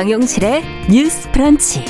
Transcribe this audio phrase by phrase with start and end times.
[0.00, 1.84] 정용실의 뉴스 프런치.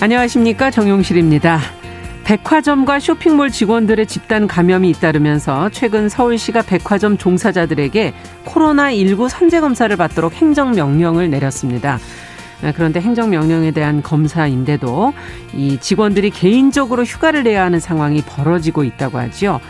[0.00, 0.72] 안녕하십니까.
[0.72, 1.60] 정용실입니다.
[2.24, 8.14] 백화점과 쇼핑몰 직원들의 집단 감염이 잇따르면서 최근 서울시가 백화점 종사자들에게
[8.46, 12.00] 코로나19 선제검사를 받도록 행정명령을 내렸습니다.
[12.64, 15.14] 아, 그런데 행정명령에 대한 검사인데도
[15.52, 19.60] 이 직원들이 개인적으로 휴가를 내야 하는 상황이 벌어지고 있다고 하죠.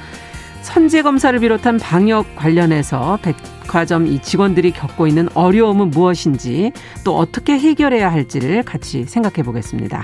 [0.64, 6.72] 선제 검사를 비롯한 방역 관련해서 백화점 이 직원들이 겪고 있는 어려움은 무엇인지
[7.05, 10.02] 또 어떻게 해결해야 할지를 같이 생각해 보겠습니다.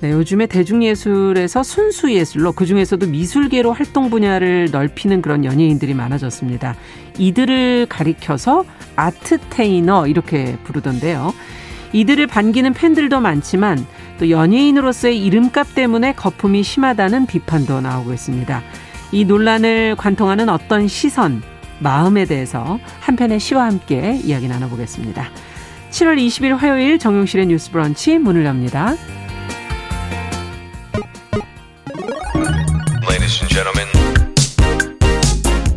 [0.00, 6.76] 네, 요즘에 대중예술에서 순수 예술로 그중에서도 미술계로 활동 분야를 넓히는 그런 연예인들이 많아졌습니다.
[7.18, 11.34] 이들을 가리켜서 아트테이너 이렇게 부르던데요.
[11.94, 13.86] 이들을 반기는 팬들도 많지만
[14.18, 18.62] 또 연예인으로서의 이름값 때문에 거품이 심하다는 비판도 나오고 있습니다.
[19.12, 21.40] 이 논란을 관통하는 어떤 시선,
[21.78, 25.30] 마음에 대해서 한 편의 시와 함께 이야기 나눠보겠습니다.
[25.90, 28.96] 7월 20일 화요일 정용실의 뉴스 브런치 문을 엽니다.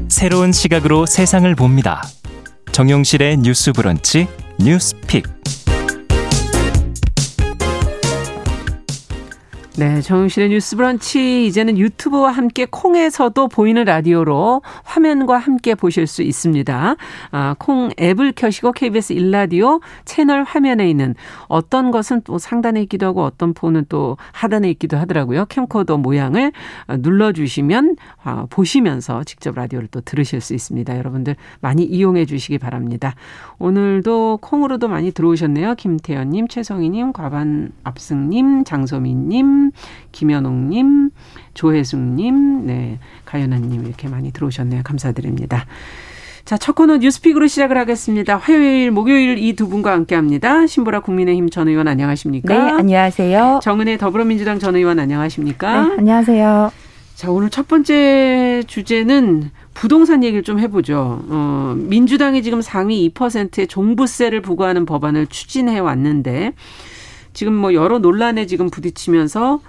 [0.09, 2.01] 새로운 시각으로 세상을 봅니다.
[2.71, 4.27] 정용실의 뉴스 브런치
[4.59, 5.56] 뉴스픽.
[9.77, 16.95] 네, 정용실의 뉴스 브런치 이제는 유튜브와 함께 콩에서도 보이는 라디오로 화면과 함께 보실 수 있습니다.
[17.29, 21.13] 아, 콩 앱을 켜시고 KBS 일라디오 채널 화면에 있는
[21.47, 25.45] 어떤 것은 또 상단에 있기도 하고 어떤 폰은 또 하단에 있기도 하더라고요.
[25.45, 26.53] 캠코더 모양을
[26.97, 30.97] 눌러 주시면 아, 보시면서 직접 라디오를 또 들으실 수 있습니다.
[30.97, 33.13] 여러분들 많이 이용해 주시기 바랍니다.
[33.59, 35.75] 오늘도 콩으로도 많이 들어오셨네요.
[35.75, 39.66] 김태현 님, 최성희 님, 과반 압승 님, 장소민 님
[40.11, 41.09] 김현옥 님,
[41.53, 44.81] 조혜숙 님, 네, 가연아 님 이렇게 많이 들어오셨네요.
[44.83, 45.65] 감사드립니다.
[46.45, 48.37] 자, 첫 코너 뉴스픽으로 시작을 하겠습니다.
[48.37, 50.65] 화요일, 목요일 이 두 분과 함께 합니다.
[50.65, 52.53] 신보라 국민의힘 전 의원 안녕하십니까?
[52.53, 53.59] 네, 안녕하세요.
[53.61, 55.87] 정은혜 더불어민주당 전 의원 안녕하십니까?
[55.87, 56.71] 네, 안녕하세요.
[57.15, 61.23] 자, 오늘 첫 번째 주제는 부동산 얘기를 좀 해보죠.
[61.27, 66.53] 어, 민주당이 지금 상위 2%의 종부세를 부과하는 법안을 추진해 왔는데,
[67.37, 69.59] 지금 뭐 여러 논란에 지금 부딪히면서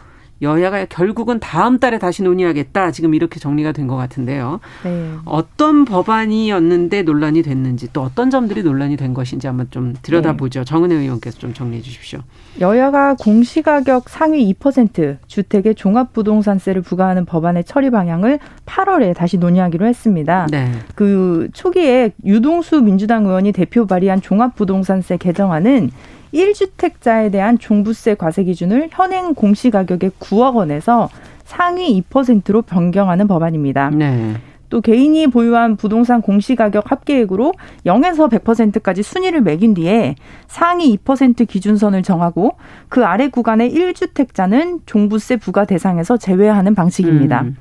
[0.41, 2.93] 여야가 결국은 다음 달에 다시 논의하겠다.
[2.93, 4.61] 지금 이렇게 정리가 된 것 같은데요.
[4.85, 5.11] 네.
[5.27, 10.61] 어떤 법안이었는데 논란이 됐는지 또 어떤 점들이 논란이 된 것인지 한번 좀 들여다보죠.
[10.61, 10.65] 네.
[10.65, 12.21] 정은혜 의원께서 좀 정리해 주십시오.
[12.59, 20.47] 여야가 공시가격 상위 2% 주택의 종합부동산세를 부과하는 법안의 처리 방향을 8월에 다시 논의하기로 했습니다.
[20.51, 20.73] 네.
[20.95, 25.91] 그 초기에 유동수 민주당 의원이 대표 발의한 종합부동산세 개정안은
[26.33, 31.09] 1주택자에 대한 종부세 과세 기준을 현행 공시가격의 9억 원에서
[31.45, 33.91] 상위 2%로 변경하는 법안입니다.
[33.91, 34.35] 네.
[34.71, 37.55] 또 개인이 보유한 부동산 공시가격 합계액으로
[37.87, 40.15] 0에서 100%까지 순위를 매긴 뒤에
[40.47, 42.57] 상위 2% 기준선을 정하고
[42.89, 47.43] 그 아래 구간의 1주택자는 종부세 부과 대상에서 제외하는 방식입니다.
[47.43, 47.57] 음.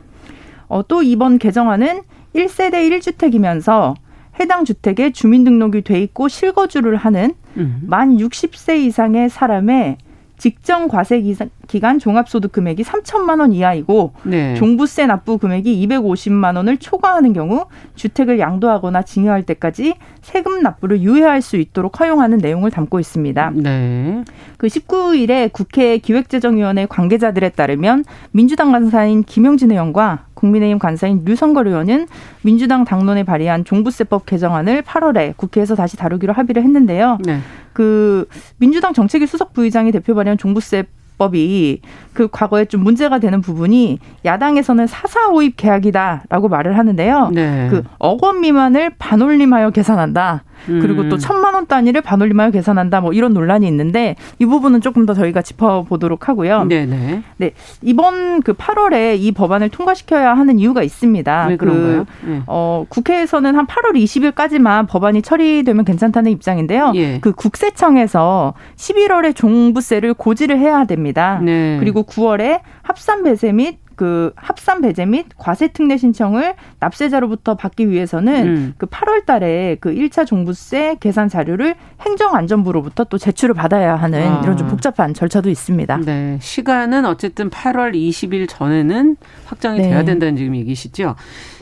[0.68, 2.02] 어, 또 이번 개정안은
[2.36, 3.96] 1세대 1주택이면서
[4.40, 7.82] 해당 주택에 주민등록이 돼 있고 실거주를 하는 음.
[7.84, 9.98] 만 60세 이상의 사람의
[10.38, 11.22] 직정 과세
[11.68, 14.54] 기간 종합소득 금액이 3천만 원 이하이고 네.
[14.56, 17.66] 종부세 납부 금액이 250만 원을 초과하는 경우
[17.96, 23.52] 주택을 양도하거나 증여할 때까지 세금 납부를 유예할 수 있도록 허용하는 내용을 담고 있습니다.
[23.56, 24.24] 네.
[24.58, 32.08] 그 19일에 국회 기획재정위원회 관계자들에 따르면 민주당 간사인 김용진 의원과 국민의힘 간사인 류성걸 의원은
[32.44, 37.18] 민주당 당론에 발의한 종부세법 개정안을 8월에 국회에서 다시 다루기로 합의를 했는데요.
[37.26, 37.40] 네.
[37.78, 38.28] 그
[38.58, 40.86] 민주당 정책위 수석 부의장이 대표 발의한 종부세
[41.20, 41.82] 법이
[42.14, 47.30] 그 과거에 좀 문제가 되는 부분이 야당에서는 사사오입 계약이다라고 말을 하는데요.
[47.36, 47.70] 네.
[47.70, 50.44] 그억 원 미만을 반올림하여 계산한다.
[50.66, 51.10] 그리고 음.
[51.10, 53.02] 또 천만 원 단위를 반올림하여 계산한다.
[53.02, 56.66] 뭐 이런 논란이 있는데 이 부분은 조금 더 저희가 짚어보도록 하고요.
[56.66, 57.24] 네네.
[57.38, 57.52] 네
[57.82, 61.48] 이번 그 8월에 이 법안을 통과시켜야 하는 이유가 있습니다.
[61.48, 62.06] 왜 그런가요?
[62.22, 62.42] 그, 네.
[62.48, 66.94] 어, 국회에서는 한 8월 20일까지만 법안이 처리되면 괜찮다는 입장인데요.
[66.96, 67.20] 예.
[67.20, 71.40] 그 국세청에서 11월에 종부세를 고지를 해야 됩니다.
[71.44, 71.78] 네.
[71.80, 78.48] 그리고 9월에 합산 배세 및 그 합산 배제 및 과세 특례 신청을 납세자로부터 받기 위해서는
[78.48, 78.74] 음.
[78.78, 84.42] 그 8월 달에 그 1차 종부세 계산 자료를 행정안전부로부터 또 제출을 받아야 하는 아.
[84.44, 85.98] 이런 좀 복잡한 절차도 있습니다.
[86.06, 86.38] 네.
[86.40, 89.90] 시간은 어쨌든 8월 20일 전에는 확정이 네.
[89.90, 91.16] 돼야 된다는 지금 얘기시죠.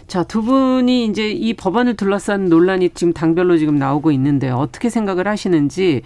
[0.07, 5.25] 자, 두 분이 이제 이 법안을 둘러싼 논란이 지금 당별로 지금 나오고 있는데 어떻게 생각을
[5.27, 6.01] 하시는지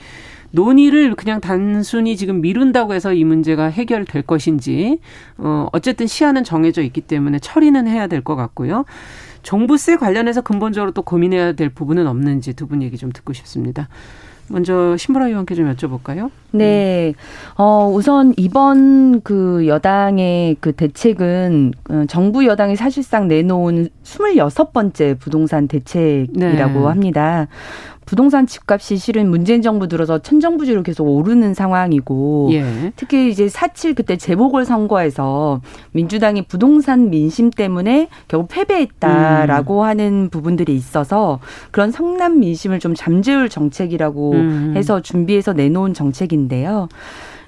[0.51, 4.99] 논의를 그냥 단순히 지금 미룬다고 해서 이 문제가 해결될 것인지
[5.37, 8.85] 어 어쨌든 시한은 정해져 있기 때문에 처리는 해야 될 것 같고요.
[9.43, 13.87] 종부세 관련해서 근본적으로 또 고민해야 될 부분은 없는지 두 분 얘기 좀 듣고 싶습니다.
[14.51, 16.31] 먼저 신보라 의원께 좀 여쭤볼까요?
[16.51, 17.13] 네.
[17.55, 26.79] 어, 우선 이번 그 여당의 그 대책은 어, 정부 여당이 사실상 내놓은 26번째 부동산 대책이라고
[26.79, 26.85] 네.
[26.85, 27.47] 합니다.
[28.09, 32.91] 부동산 집값이 실은 문재인 정부 들어서 천정부지로 계속 오르는 상황이고 예.
[32.95, 35.61] 특히 이제 사칠 그때 재보궐 선거에서
[35.91, 39.85] 민주당이 부동산 민심 때문에 결국 패배했다라고 음.
[39.85, 41.39] 하는 부분들이 있어서
[41.69, 44.73] 그런 성남 민심을 좀 잠재울 정책이라고 음.
[44.75, 46.89] 해서 준비해서 내놓은 정책인데요.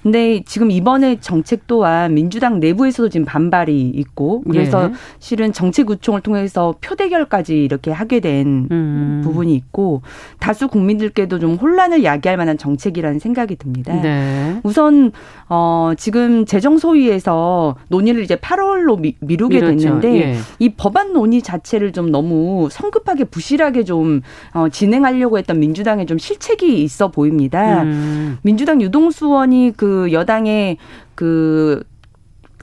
[0.03, 4.93] 근데 지금 이번에 정책 또한 민주당 내부에서도 지금 반발이 있고 그래서 예.
[5.19, 9.21] 실은 정책 구총을 통해서 표대결까지 이렇게 하게 된 음.
[9.23, 10.01] 부분이 있고
[10.39, 13.93] 다수 국민들께도 좀 혼란을 야기할 만한 정책이라는 생각이 듭니다.
[14.01, 14.59] 네.
[14.63, 15.11] 우선
[15.49, 20.37] 어 지금 재정 소위에서 논의를 이제 8월로 미, 루게 됐는데 예.
[20.59, 24.21] 이 법안 논의 자체를 좀 너무 성급하게 부실하게 좀
[24.53, 27.83] 어, 진행하려고 했던 민주당의 좀 실책이 있어 보입니다.
[27.83, 28.37] 음.
[28.41, 30.77] 민주당 유동수원이 그 여당의
[31.15, 31.83] 그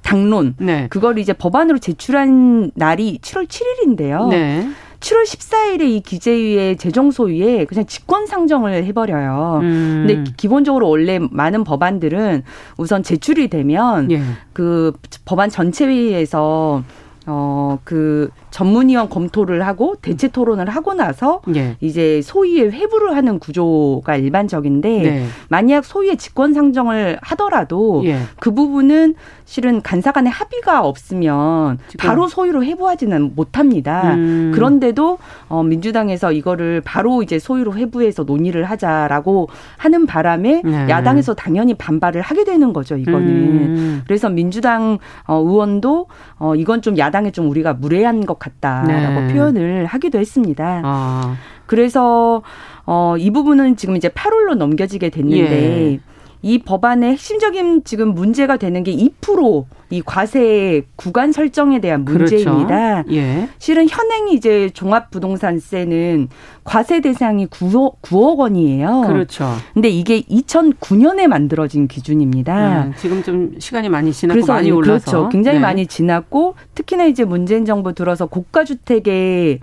[0.02, 0.86] 당론 네.
[0.88, 4.28] 그걸 이제 법안으로 제출한 날이 7월 7일인데요.
[4.30, 4.68] 네.
[5.00, 9.60] 7월 14일에 이 기재위의 재정 소위에 그냥 직권 상정을 해버려요.
[9.62, 10.04] 음.
[10.06, 12.42] 근데 기본적으로 원래 많은 법안들은
[12.78, 14.20] 우선 제출이 되면 예.
[14.52, 14.92] 그
[15.24, 16.82] 법안 전체 회의에서
[17.26, 21.76] 어, 그 전문위원 검토를 하고 대체 토론을 하고 나서 예.
[21.80, 25.26] 이제 소위의 회부를 하는 구조가 일반적인데 네.
[25.48, 28.20] 만약 소위의 직권 상정을 하더라도 예.
[28.40, 29.14] 그 부분은
[29.44, 34.14] 실은 간사 간의 합의가 없으면 바로 소위로 회부하지는 못합니다.
[34.14, 34.52] 음.
[34.54, 35.18] 그런데도
[35.48, 39.48] 어, 민주당에서 이거를 바로 이제 소위로 회부해서 논의를 하자라고
[39.78, 40.88] 하는 바람에 네.
[40.90, 42.98] 야당에서 당연히 반발을 하게 되는 거죠.
[42.98, 44.02] 이거는 음.
[44.06, 46.08] 그래서 민주당 어, 의원도
[46.38, 49.32] 어, 이건 좀 야당에 좀 우리가 무례한 것 같다라고 네.
[49.34, 50.82] 표현을 하기도 했습니다.
[50.84, 51.36] 아.
[51.66, 52.42] 그래서
[52.86, 56.00] 어, 이 부분은 지금 이제 8월로 넘겨지게 됐는데 예.
[56.42, 62.36] 이 법안의 핵심적인 지금 문제가 되는 게 2%이 과세 구간 설정에 대한 그렇죠.
[62.36, 63.02] 문제입니다.
[63.02, 63.14] 그렇죠.
[63.14, 63.48] 예.
[63.58, 66.28] 실은 현행 이제 종합부동산세는
[66.62, 69.04] 과세 대상이 9억, 9억 원이에요.
[69.06, 69.52] 그렇죠.
[69.74, 72.84] 근데 이게 2009년에 만들어진 기준입니다.
[72.84, 75.28] 음, 지금 좀 시간이 많이 지났고 많이 올라서 그렇죠.
[75.30, 75.62] 굉장히 네.
[75.62, 79.58] 많이 지났고 특히나 이제 문재인 정부 들어서 고가 주택에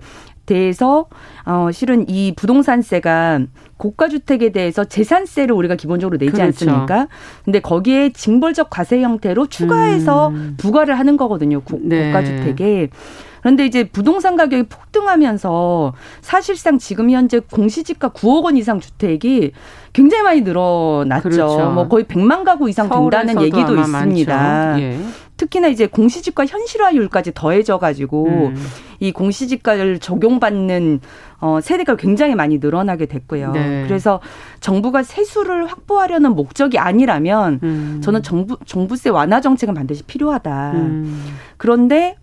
[0.46, 1.06] 대해서
[1.44, 3.40] 어 실은 이 부동산세가
[3.76, 6.46] 고가 주택에 대해서 재산세를 우리가 기본적으로 내지 그렇죠.
[6.46, 7.08] 않습니까?
[7.44, 10.54] 근데 거기에 징벌적 과세 형태로 추가해서 음.
[10.56, 11.60] 부과를 하는 거거든요.
[11.60, 12.12] 고, 네.
[12.12, 12.88] 가 주택에.
[13.46, 19.52] 그런데 이제 부동산 가격이 폭등하면서 사실상 지금 현재 공시지가 9억 원 이상 주택이
[19.92, 21.28] 굉장히 많이 늘어났죠.
[21.28, 21.70] 그렇죠.
[21.70, 24.80] 뭐 거의 100만 가구 이상 된다는 얘기도 있습니다.
[24.80, 24.98] 예.
[25.36, 28.56] 특히나 이제 공시지가 현실화율까지 더해져 가지고 음.
[29.00, 31.00] 이 공시지가를 적용받는
[31.40, 33.52] 어 세대가 굉장히 많이 늘어나게 됐고요.
[33.52, 33.84] 네.
[33.86, 34.20] 그래서
[34.60, 38.00] 정부가 세수를 확보하려는 목적이 아니라면 음.
[38.02, 40.72] 저는 정부 정부세 완화 정책은 반드시 필요하다.
[40.72, 41.36] 음.
[41.58, 42.16] 그런데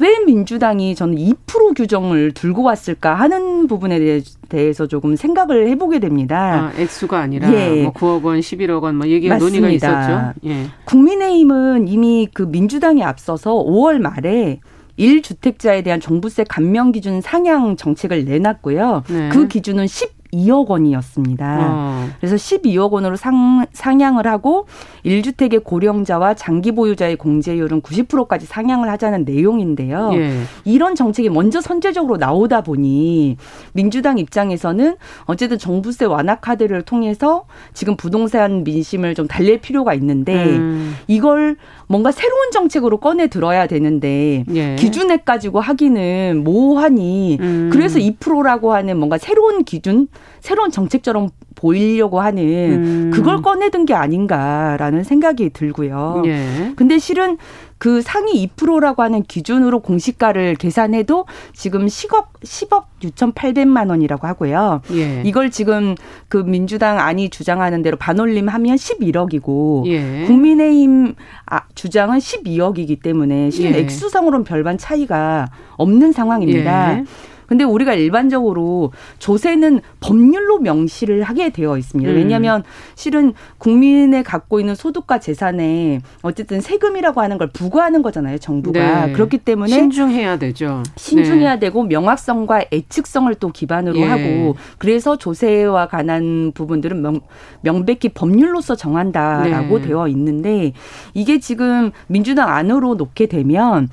[0.00, 6.72] 왜 민주당이 저는 2% 규정을 들고 왔을까 하는 부분에 대해서 조금 생각을 해보게 됩니다.
[6.76, 7.82] 아, 액수가 아니라 예.
[7.82, 9.60] 뭐 9억 원, 11억 원 뭐 얘기가 맞습니다.
[9.60, 10.32] 논의가 있었죠.
[10.46, 10.66] 예.
[10.84, 14.60] 국민의힘은 이미 그 민주당에 앞서서 5월 말에
[14.98, 19.04] 1주택자에 대한 종부세 감면 기준 상향 정책을 내놨고요.
[19.08, 19.28] 네.
[19.30, 21.58] 그 기준은 10 2억 원이었습니다.
[21.60, 22.08] 어.
[22.20, 24.66] 그래서 12억 원으로 상, 상향을 하고
[25.04, 30.10] 1주택의 고령자와 장기 보유자의 공제율은 90%까지 상향을 하자는 내용인데요.
[30.14, 30.42] 예.
[30.64, 33.36] 이런 정책이 먼저 선제적으로 나오다 보니
[33.72, 40.96] 민주당 입장에서는 어쨌든 정부세 완화 카드를 통해서 지금 부동산 민심을 좀 달랠 필요가 있는데 음.
[41.06, 41.56] 이걸
[41.88, 44.76] 뭔가 새로운 정책으로 꺼내 들어야 되는데 예.
[44.76, 47.70] 기준에 가지고 하기는 모호하니 음.
[47.72, 50.06] 그래서 2%라고 하는 뭔가 새로운 기준
[50.40, 53.10] 새로운 정책처럼 보이려고 하는 음.
[53.12, 56.22] 그걸 꺼내든 게 아닌가라는 생각이 들고요.
[56.26, 56.72] 예.
[56.76, 57.38] 근데 실은
[57.78, 64.82] 그 상위 2%라고 하는 기준으로 공시가를 계산해도 지금 10억 10억 6,800만 원이라고 하고요.
[64.92, 65.22] 예.
[65.24, 65.94] 이걸 지금
[66.28, 70.24] 그 민주당 안이 주장하는 대로 반올림하면 11억이고 예.
[70.26, 71.14] 국민의힘
[71.46, 73.78] 아, 주장은 12억이기 때문에 실은 예.
[73.78, 77.02] 액수상으로는 별반 차이가 없는 상황입니다.
[77.48, 77.58] 예.
[77.58, 82.10] 근데 우리가 일반적으로 조세는 법률로 명시를 하게 되어 있습니다.
[82.10, 82.16] 음.
[82.16, 82.62] 왜냐하면
[82.94, 89.06] 실은 국민의 갖고 있는 소득과 재산에 어쨌든 세금이라고 하는 걸 부과하는 거잖아요, 정부가.
[89.06, 89.12] 네.
[89.12, 90.82] 그렇기 때문에 신중해야 되죠.
[90.96, 91.60] 신중해야 네.
[91.60, 94.04] 되고 명확성과 애측성을 또 기반으로 예.
[94.04, 97.20] 하고 그래서 조세와 관한 부분들은 명,
[97.62, 99.88] 명백히 법률로서 정한다라고 네.
[99.88, 100.72] 되어 있는데
[101.14, 103.88] 이게 지금 민주당 안으로 놓게 되면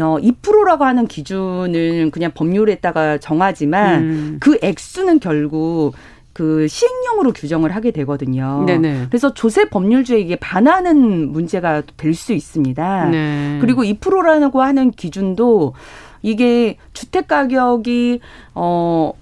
[0.00, 4.36] 어, 2%라고 하는 기준을 그냥 법률에다가 정하지만 음.
[4.40, 5.92] 그 액수는 결국
[6.32, 8.64] 그 시행령으로 규정을 하게 되거든요.
[8.66, 9.06] 네네.
[9.08, 13.08] 그래서 조세 법률주의에 이게 반하는 문제가 될 수 있습니다.
[13.10, 13.58] 네.
[13.60, 15.74] 그리고 2%라고 하는 기준도
[16.22, 18.20] 이게 주택 가격이
[18.54, 19.12] 어.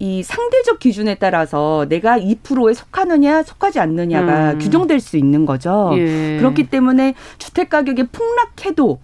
[0.00, 4.58] 이 상대적 기준에 따라서 내가 2%에 속하느냐 속하지 않느냐가 음.
[4.58, 5.92] 규정될 수 있는 거죠.
[5.94, 6.36] 예.
[6.38, 8.98] 그렇기 때문에 주택 가격이 폭락해도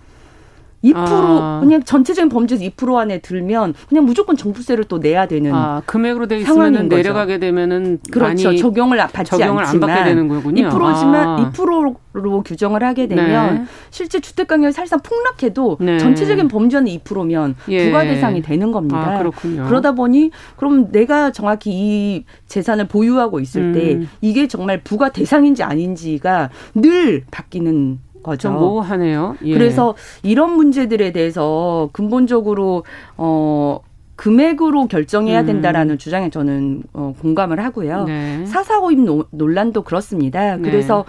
[0.85, 1.61] 2% 아.
[1.61, 6.39] 그냥 전체적인 범죄에서 2% 안에 들면 그냥 무조건 정부세를 또 내야 되는 아, 금액으로 돼
[6.39, 10.69] 있으면 내려가게 되면은 그렇죠 적용을 받지 적용을 않지만 안 받게 되는 거군요.
[10.69, 11.53] 2%지만 아.
[11.53, 13.65] 2%로 규정을 하게 되면 네.
[13.91, 15.99] 실제 주택 가격이 사실상 폭락해도 네.
[15.99, 17.87] 전체적인 범죄는 2%면 예.
[17.87, 19.17] 부과 대상이 되는 겁니다.
[19.17, 19.67] 아, 그렇군요.
[19.67, 23.73] 그러다 보니 그럼 내가 정확히 이 재산을 보유하고 있을 음.
[23.73, 28.49] 때 이게 정말 부과 대상인지 아닌지가 늘 바뀌는 거죠.
[28.49, 29.37] 좀 모호하네요.
[29.45, 29.55] 예.
[29.55, 32.85] 그래서 이런 문제들에 대해서 근본적으로
[33.17, 33.81] 어
[34.21, 35.47] 금액으로 결정해야 음.
[35.47, 35.99] 된다라는 음.
[35.99, 38.05] 주장에 저는 어, 공감을 하고요.
[38.05, 38.45] 네.
[38.45, 38.99] 사사오입
[39.31, 40.57] 논란도 그렇습니다.
[40.57, 40.63] 네.
[40.63, 41.07] 그래서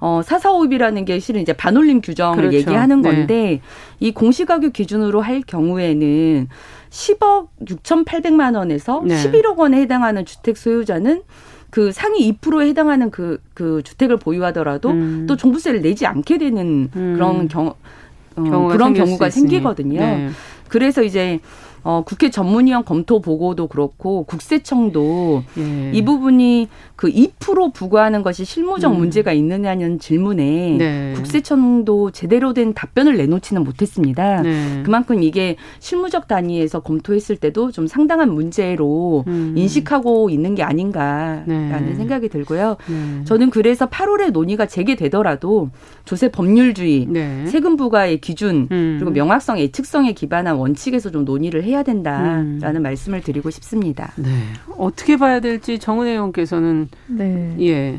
[0.00, 2.56] 어, 사사오입이라는 게 실은 이제 반올림 규정을 그렇죠.
[2.56, 3.10] 얘기하는 네.
[3.10, 3.60] 건데 네.
[4.00, 6.48] 이 공시가격 기준으로 할 경우에는
[6.88, 9.14] 10억 6,800만 원에서 네.
[9.14, 11.20] 11억 원에 해당하는 주택 소유자는
[11.74, 15.26] 그 상위 2%에 해당하는 그, 그 주택을 보유하더라도 음.
[15.28, 17.14] 또 종부세를 내지 않게 되는 음.
[17.16, 17.74] 그런 경,
[18.36, 19.98] 어, 그런 경우가 생기거든요.
[19.98, 20.28] 네.
[20.68, 21.40] 그래서 이제
[21.82, 25.90] 어, 국회 전문위원 검토 보고도 그렇고 국세청도 예.
[25.92, 28.98] 이 부분이 그 2% 부과하는 것이 실무적 음.
[28.98, 31.12] 문제가 있느냐는 질문에 네.
[31.16, 34.42] 국세청도 제대로 된 답변을 내놓지는 못했습니다.
[34.42, 34.82] 네.
[34.84, 39.54] 그만큼 이게 실무적 단위에서 검토했을 때도 좀 상당한 문제로 음.
[39.56, 41.94] 인식하고 있는 게 아닌가라는 네.
[41.94, 42.76] 생각이 들고요.
[42.88, 43.24] 네.
[43.24, 45.70] 저는 그래서 8월에 논의가 재개되더라도
[46.04, 47.46] 조세 법률주의, 네.
[47.46, 48.96] 세금 부과의 기준 음.
[48.98, 52.82] 그리고 명확성, 예측성에 기반한 원칙에서 좀 논의를 해야 된다라는 음.
[52.82, 54.12] 말씀을 드리고 싶습니다.
[54.16, 54.28] 네.
[54.76, 57.54] 어떻게 봐야 될지 정은혜 의원께서는 네.
[57.60, 57.98] 예.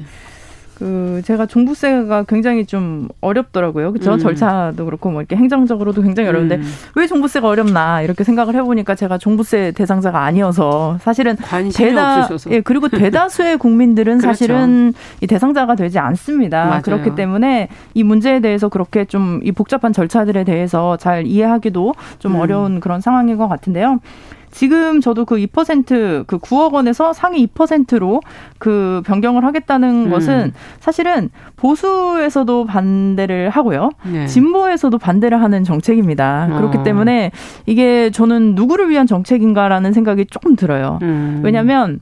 [0.76, 3.94] 그 제가 종부세가 굉장히 좀 어렵더라고요.
[3.94, 4.14] 그죠?
[4.14, 4.20] 음.
[4.20, 6.64] 절차도 그렇고 뭐 이렇게 행정적으로도 굉장히 어려운데 음.
[6.96, 11.38] 왜 종부세가 어렵나 이렇게 생각을 해보니까 제가 종부세 대상자가 아니어서 사실은
[11.74, 12.52] 대다 없으셔서.
[12.52, 14.28] 예 그리고 대다수의 국민들은 그렇죠.
[14.28, 16.66] 사실은 이 대상자가 되지 않습니다.
[16.66, 16.82] 맞아요.
[16.82, 22.40] 그렇기 때문에 이 문제에 대해서 그렇게 좀 이 복잡한 절차들에 대해서 잘 이해하기도 좀 음.
[22.42, 24.00] 어려운 그런 상황인 것 같은데요.
[24.56, 28.22] 지금 저도 그 2%그 9억 원에서 상위 2%로
[28.58, 30.10] 그 변경을 하겠다는 음.
[30.10, 33.90] 것은 사실은 보수에서도 반대를 하고요.
[34.10, 34.28] 네.
[34.28, 36.48] 진보에서도 반대를 하는 정책입니다.
[36.50, 36.56] 어.
[36.56, 37.32] 그렇기 때문에
[37.66, 41.00] 이게 저는 누구를 위한 정책인가라는 생각이 조금 들어요.
[41.02, 41.42] 음.
[41.44, 42.00] 왜냐하면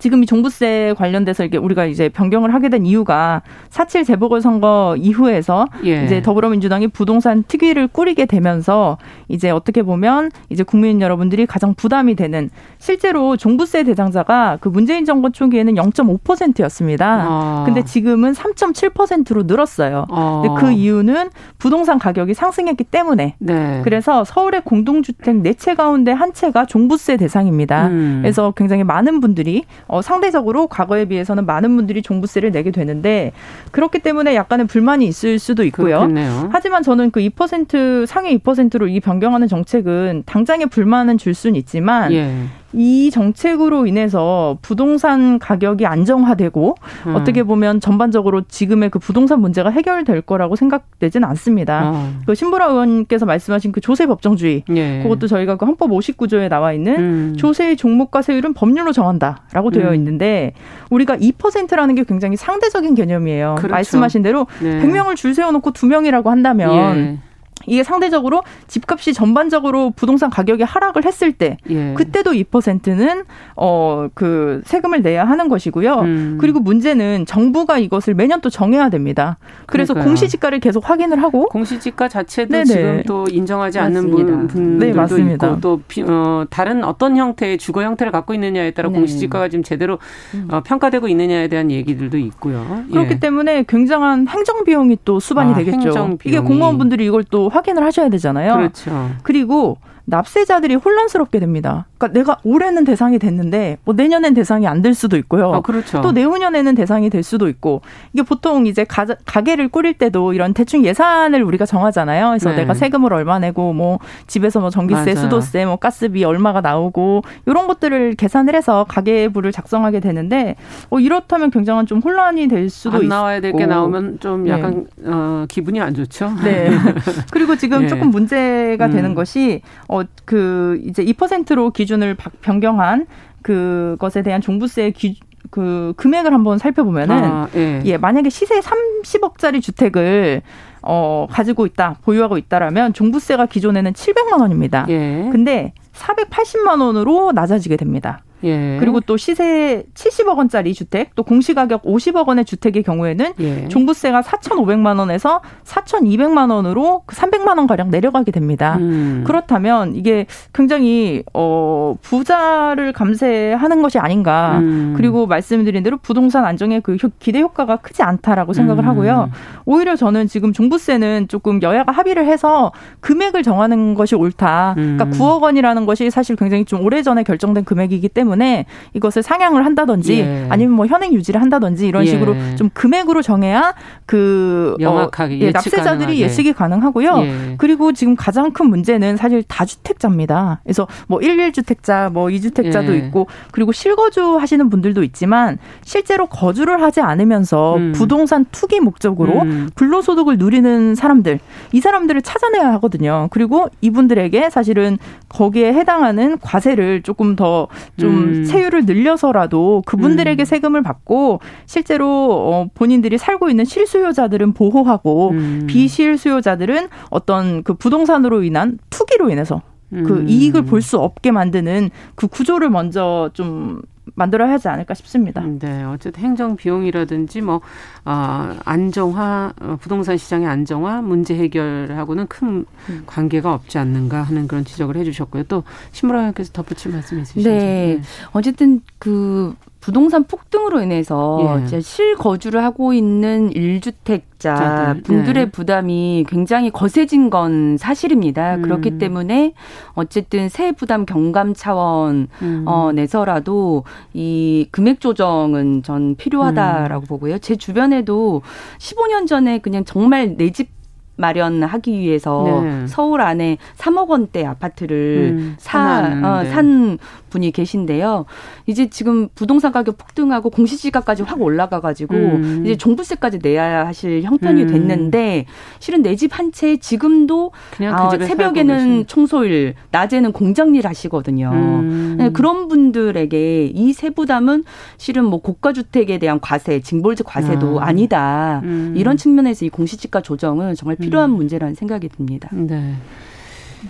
[0.00, 6.04] 지금 이 종부세 관련돼서 이게 우리가 이제 변경을 하게 된 이유가 사칠 재보궐선거 이후에서 예.
[6.04, 12.50] 이제 더불어민주당이 부동산 특위를 꾸리게 되면서 이제 어떻게 보면 이제 국민 여러분들이 가장 부담이 되는
[12.78, 17.26] 실제로 종부세 대상자가 그 문재인 정권 초기에는 0.5%였습니다.
[17.28, 17.62] 어.
[17.64, 20.06] 근데 지금은 3.7%로 늘었어요.
[20.10, 20.42] 어.
[20.42, 23.80] 근데 그 이유는 부동산 가격이 상승했기 때문에 네.
[23.84, 27.88] 그래서 서울의 공동주택 네 채 가운데 한 채가 종부세 대상입니다.
[27.88, 28.20] 음.
[28.22, 33.32] 그래서 굉장히 많은 분들이 어, 상대적으로 과거에 비해서는 많은 분들이 종부세를 내게 되는데
[33.72, 35.98] 그렇기 때문에 약간의 불만이 있을 수도 있고요.
[35.98, 36.48] 그렇겠네요.
[36.52, 42.32] 하지만 저는 그 2% 상위 2%로 이 변경하는 정책은 당장의 불만은 줄 수는 있지만 예.
[42.72, 46.74] 이 정책으로 인해서 부동산 가격이 안정화되고
[47.06, 47.14] 음.
[47.16, 51.90] 어떻게 보면 전반적으로 지금의 그 부동산 문제가 해결될 거라고 생각되지는 않습니다.
[51.92, 52.10] 어.
[52.26, 55.00] 그 신보라 의원께서 말씀하신 그 조세 법정주의 예.
[55.02, 57.36] 그것도 저희가 그 헌법 59조에 나와 있는 음.
[57.36, 59.94] 조세의 종목과 세율은 법률로 정한다라고 되어 음.
[59.94, 60.52] 있는데
[60.90, 63.56] 우리가 2%라는 게 굉장히 상대적인 개념이에요.
[63.58, 63.72] 그렇죠.
[63.72, 64.80] 말씀하신 대로 네.
[64.80, 67.29] 100명을 줄 세워놓고 2명이라고 한다면 예.
[67.66, 71.94] 이게 상대적으로 집값이 전반적으로 부동산 가격이 하락을 했을 때 예.
[71.94, 73.24] 그때도 2%는
[73.56, 75.94] 어 그 세금을 내야 하는 것이고요.
[76.00, 76.38] 음.
[76.40, 79.38] 그리고 문제는 정부가 이것을 매년 또 정해야 됩니다.
[79.66, 80.10] 그래서 그러니까요.
[80.10, 82.64] 공시지가를 계속 확인을 하고 공시지가 자체도 네네.
[82.64, 88.12] 지금 또 인정하지 않는 분, 분들도 네, 있고 또 어, 다른 어떤 형태의 주거 형태를
[88.12, 88.98] 갖고 있느냐에 따라 네.
[88.98, 89.98] 공시지가가 지금 제대로
[90.34, 90.48] 음.
[90.50, 92.84] 어, 평가되고 있느냐에 대한 얘기들도 있고요.
[92.90, 93.18] 그렇기 예.
[93.18, 96.18] 때문에 굉장한 행정 비용이 또 수반이 아, 되겠죠.
[96.24, 98.54] 이게 공무원분들이 이걸 또 확인을 하셔야 되잖아요.
[98.54, 99.10] 그렇죠.
[99.22, 101.86] 그리고 납세자들이 혼란스럽게 됩니다.
[102.00, 105.52] 그러니까 내가 올해는 대상이 됐는데 뭐 내년엔 대상이 안 될 수도 있고요.
[105.52, 106.00] 아, 그렇죠.
[106.00, 107.82] 또 내후년에는 대상이 될 수도 있고
[108.14, 112.28] 이게 보통 이제 가, 가게를 꾸릴 때도 이런 대충 예산을 우리가 정하잖아요.
[112.30, 112.56] 그래서 네.
[112.56, 115.16] 내가 세금을 얼마 내고 뭐 집에서 뭐 전기세, 맞아요.
[115.16, 120.56] 수도세, 뭐 가스비 얼마가 나오고 이런 것들을 계산을 해서 가계부를 작성하게 되는데
[120.88, 124.52] 어, 이렇다면 굉장한 좀 혼란이 될 수도 안 있고 나와야 될 게 나오면 좀 네.
[124.52, 125.10] 약간 네.
[125.12, 126.32] 어, 기분이 안 좋죠.
[126.42, 126.70] 네.
[127.30, 127.88] 그리고 지금 네.
[127.88, 128.92] 조금 문제가 음.
[128.92, 133.06] 되는 것이 어 그 이제 2%로 기준 을 변경한
[133.42, 135.18] 그것에 대한 종부세 기,
[135.50, 137.82] 그 금액을 한번 살펴보면은 아, 예.
[137.84, 140.42] 예 만약에 시세 30억짜리 주택을
[140.82, 144.86] 어 가지고 있다 보유하고 있다라면 종부세가 기존에는 700만 원입니다.
[144.88, 145.28] 예.
[145.32, 148.22] 근데 480만 원으로 낮아지게 됩니다.
[148.44, 148.76] 예.
[148.80, 153.68] 그리고 또 시세 70억 원짜리 주택, 또 공시가격 50억 원의 주택의 경우에는 예.
[153.68, 158.76] 종부세가 4,500만 원에서 4,200만 원으로 그 300만 원 가량 내려가게 됩니다.
[158.80, 159.24] 음.
[159.26, 164.58] 그렇다면 이게 굉장히 어 부자를 감세하는 것이 아닌가.
[164.58, 164.94] 음.
[164.96, 168.88] 그리고 말씀드린 대로 부동산 안정의 그 기대 효과가 크지 않다라고 생각을 음.
[168.88, 169.30] 하고요.
[169.64, 174.74] 오히려 저는 지금 종부세는 조금 여야가 합의를 해서 금액을 정하는 것이 옳다.
[174.74, 175.42] 그러니까 9억 음.
[175.42, 180.46] 원이라는 것이 사실 굉장히 좀 오래전에 결정된 금액이기 때문에 때문에 이것을 상향을 한다든지 예.
[180.48, 182.10] 아니면 뭐 현행 유지를 한다든지 이런 예.
[182.10, 183.74] 식으로 좀 금액으로 정해야
[184.06, 186.20] 그 어, 명확하게 어, 예, 납세자들이 가능하게.
[186.20, 187.18] 예측이 가능하고요.
[187.22, 187.54] 예.
[187.58, 190.60] 그리고 지금 가장 큰 문제는 사실 다주택자입니다.
[190.62, 192.98] 그래서 뭐 1일주택자, 뭐 2주택자도 예.
[192.98, 197.92] 있고 그리고 실거주 하시는 분들도 있지만 실제로 거주를 하지 않으면서 음.
[197.92, 199.68] 부동산 투기 목적으로 음.
[199.74, 201.40] 불로소득을 누리는 사람들
[201.72, 203.28] 이 사람들을 찾아내야 하거든요.
[203.30, 208.44] 그리고 이분들에게 사실은 거기에 해당하는 과세를 조금 더좀 음.
[208.44, 210.44] 세율을 늘려서라도 그분들에게 음.
[210.44, 215.64] 세금을 받고 실제로 어, 본인들이 살고 있는 실수요자들은 보호하고 음.
[215.66, 220.28] 비실수요자들은 어떤 그 부동산으로 인한 투기로 인해서 그 음.
[220.28, 223.82] 이익을 볼 수 없게 만드는 그 구조를 먼저 좀
[224.20, 225.42] 만들어야 하지 않을까 싶습니다.
[225.46, 227.62] 네, 어쨌든 행정 비용이라든지 뭐
[228.04, 233.02] 어, 안정화, 어, 부동산 시장의 안정화 문제 해결하고는 큰 음.
[233.06, 235.44] 관계가 없지 않는가 하는 그런 지적을 해주셨고요.
[235.44, 235.62] 또
[235.92, 237.48] 신무라 의원께서 덧붙일 말씀 있으시죠?
[237.48, 238.02] 네, 네.
[238.32, 241.80] 어쨌든 그 부동산 폭등으로 인해서 예.
[241.80, 245.50] 실거주를 하고 있는 일주택자 분들의 예.
[245.50, 248.56] 부담이 굉장히 거세진 건 사실입니다.
[248.56, 248.62] 음.
[248.62, 249.54] 그렇기 때문에
[249.94, 252.64] 어쨌든 세 부담 경감 차원 음.
[252.66, 257.08] 어 내서라도 이 금액 조정은 전 필요하다라고 음.
[257.08, 257.38] 보고요.
[257.38, 258.42] 제 주변에도
[258.78, 260.79] 15년 전에 그냥 정말 내 집
[261.20, 262.86] 마련하기 위해서 네.
[262.86, 266.98] 서울 안에 3억 원대 아파트를 음, 사, 어, 산
[267.30, 268.24] 분이 계신데요.
[268.66, 272.62] 이제 지금 부동산 가격 폭등하고 공시지가까지 확 올라가가지고 음.
[272.64, 274.66] 이제 종부세까지 내야 하실 형편이 음.
[274.68, 275.46] 됐는데
[275.78, 281.50] 실은 내 집 한 채 지금도 그 어, 새벽에는 청소일, 낮에는 공장일 하시거든요.
[281.52, 282.14] 음.
[282.18, 284.64] 네, 그런 분들에게 이 세부담은
[284.96, 287.92] 실은 뭐 고가 주택에 대한 과세, 징벌적 과세도 아.
[287.92, 288.94] 니다 음.
[288.96, 291.36] 이런 측면에서 이 공시지가 조정은 정말 필요 한 음.
[291.36, 292.48] 문제라는 생각이 듭니다.
[292.52, 292.94] 네.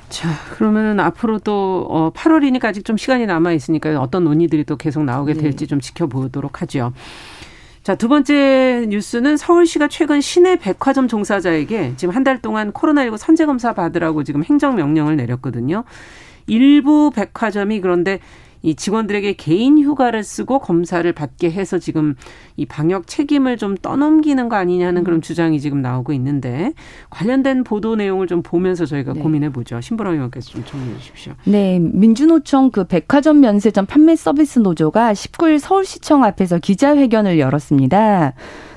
[0.09, 5.05] 자, 그러면 앞으로 또 어, 8월이니까 아직 좀 시간이 남아 있으니까 어떤 논의들이 또 계속
[5.05, 5.41] 나오게 네.
[5.41, 5.67] 될지 네.
[5.67, 6.93] 좀 지켜보도록 하죠.
[7.83, 13.47] 자, 두 번째 뉴스는 서울시가 최근 시내 백화점 종사자에게 지금 한 달 동안 코로나19 선제
[13.47, 15.85] 검사 받으라고 지금 행정 명령을 내렸거든요.
[16.47, 18.21] 일부 백화점이 그런데
[18.63, 22.15] 이 직원들에게 개인 휴가를 쓰고 검사를 받게 해서 지금
[22.57, 26.73] 이 방역 책임을 좀 떠넘기는 거 아니냐는 그런 주장이 지금 나오고 있는데
[27.11, 29.21] 관련된 보도 내용을 좀 보면서 저희가 네.
[29.21, 29.81] 고민해 보죠.
[29.81, 31.33] 신보라 의원께서 좀 정리해 주십시오.
[31.45, 38.35] 네, 민주노총 그 백화점 면세점 판매 서비스 노조가 19일 서울시청 앞에서 기자회견을 열었습니다.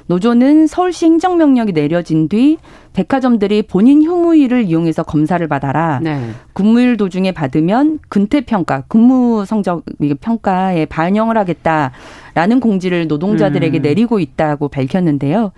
[0.08, 2.58] 노조는 서울시 행정명령이 내려진 뒤
[2.94, 6.00] 백화점들이 본인 휴무일을 이용해서 검사를 받아라.
[6.02, 6.32] 네.
[6.54, 9.84] 근무일 도중에 받으면 근태 평가, 근무 성적
[10.22, 13.82] 평가에 반영을 하겠다라는 공지를 노동자들에게 음.
[13.82, 15.52] 내리고 있다고 밝혔는데요.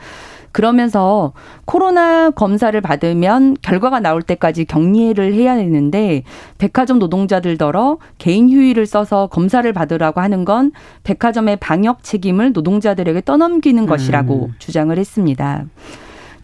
[0.56, 1.34] 그러면서
[1.65, 6.24] 코로나 검사를 받으면 결과가 나올 때까지 격리를 해야 되는데
[6.58, 10.72] 백화점 노동자들더러 개인 휴일을 써서 검사를 받으라고 하는 건
[11.04, 14.54] 백화점의 방역 책임을 노동자들에게 떠넘기는 것이라고 음.
[14.58, 15.65] 주장을 했습니다.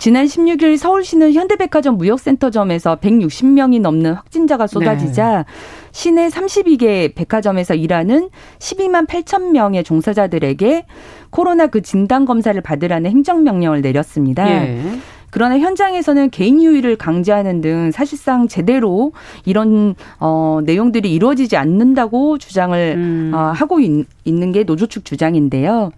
[0.02, 5.44] 지난 16일 서울시는 현대백화점 무역센터점에서 160명이 넘는 확진자가 쏟아지자 네.
[5.92, 10.88] 시내 32개 백화점에서 일하는 12만 8천 명의 종사자들에게
[11.30, 14.50] 코로나 그 진단 검사를 받으라는 행정명령을 내렸습니다.
[14.50, 14.82] 예.
[15.30, 19.14] 그러나 현장에서는 개인 유의를 강제하는 등 사실상 제대로
[19.46, 23.32] 이런 어 내용들이 이루어지지 않는다고 주장을 음.
[23.36, 25.92] 어, 하고 있, 있는 게 노조 측 주장인데요.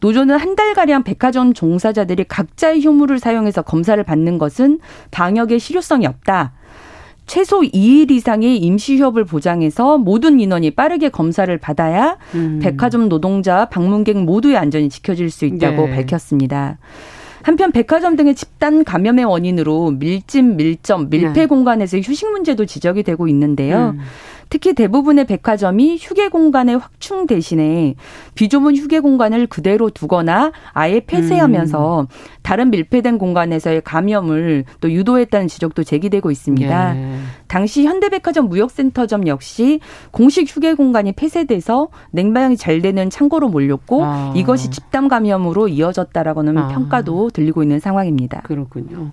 [0.00, 4.78] 노조는 한 달가량 백화점 종사자들이 각자의 휴무를 사용해서 검사를 받는 것은
[5.10, 6.52] 방역에 실효성이 없다.
[7.26, 12.58] 최소 2일 이상의 임시 휴업을 보장해서 모든 인원이 빠르게 검사를 받아야 음.
[12.62, 15.96] 백화점 노동자, 방문객 모두의 안전이 지켜질 수 있다고 네.
[15.96, 16.78] 밝혔습니다.
[17.42, 21.46] 한편 백화점 등의 집단 감염의 원인으로 밀집, 밀점, 밀폐 네.
[21.46, 23.94] 공간에서의 휴식 문제도 지적이 되고 있는데요.
[23.96, 24.00] 음.
[24.50, 27.94] 특히 대부분의 백화점이 휴게 공간의 확충 대신에
[28.34, 32.06] 비좁은 휴게 공간을 그대로 두거나 아예 폐쇄하면서 음.
[32.42, 36.96] 다른 밀폐된 공간에서의 감염을 또 유도했다는 지적도 제기되고 있습니다.
[36.96, 37.18] 예.
[37.46, 39.80] 당시 현대백화점 무역센터점 역시
[40.10, 44.32] 공식 휴게 공간이 폐쇄돼서 냉방이 잘 되는 창고로 몰렸고 아.
[44.36, 46.68] 이것이 집단 감염으로 이어졌다라고는 아.
[46.68, 48.42] 평가도 들리고 있는 상황입니다.
[48.42, 49.12] 그렇군요.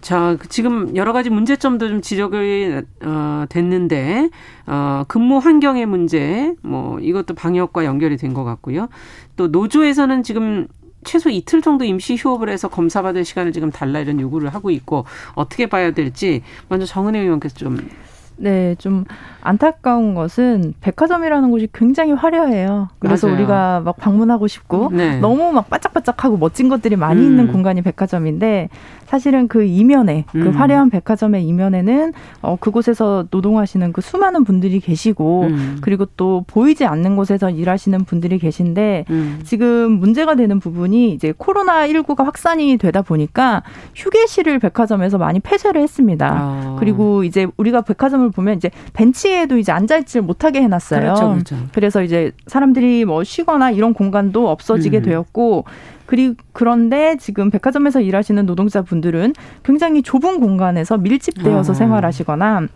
[0.00, 4.30] 자, 지금 여러 가지 문제점도 좀 지적이 어, 됐는데
[4.66, 8.88] 어, 근무 환경의 문제, 뭐 이것도 방역과 연결이 된 것 같고요.
[9.36, 10.68] 또 노조에서는 지금
[11.02, 15.66] 최소 이틀 정도 임시 휴업을 해서 검사받을 시간을 지금 달라 이런 요구를 하고 있고 어떻게
[15.66, 17.78] 봐야 될지 먼저 정은혜 의원께서 좀
[18.36, 19.04] 네, 좀
[19.42, 22.88] 안타까운 것은 백화점이라는 곳이 굉장히 화려해요.
[22.98, 23.38] 그래서 맞아요.
[23.38, 25.18] 우리가 막 방문하고 싶고 네.
[25.18, 27.26] 너무 막 반짝반짝하고 멋진 것들이 많이 음.
[27.26, 28.70] 있는 공간이 백화점인데
[29.10, 30.50] 사실은 그 이면에 그 음.
[30.52, 35.78] 화려한 백화점의 이면에는 어 그곳에서 노동하시는 그 수많은 분들이 계시고 음.
[35.80, 39.40] 그리고 또 보이지 않는 곳에서 일하시는 분들이 계신데 음.
[39.42, 43.64] 지금 문제가 되는 부분이 이제 코로나 19가 확산이 되다 보니까
[43.96, 46.32] 휴게실을 백화점에서 많이 폐쇄를 했습니다.
[46.32, 46.76] 아.
[46.78, 51.00] 그리고 이제 우리가 백화점을 보면 이제 벤치에도 이제 앉아있지 못하게 해놨어요.
[51.00, 51.56] 그렇죠, 그렇죠.
[51.74, 55.02] 그래서 이제 사람들이 뭐 쉬거나 이런 공간도 없어지게 음.
[55.02, 55.64] 되었고
[56.10, 61.74] 그리 그런데 지금 백화점에서 일하시는 노동자분들은 굉장히 좁은 공간에서 밀집되어서 아.
[61.74, 62.66] 생활하시거나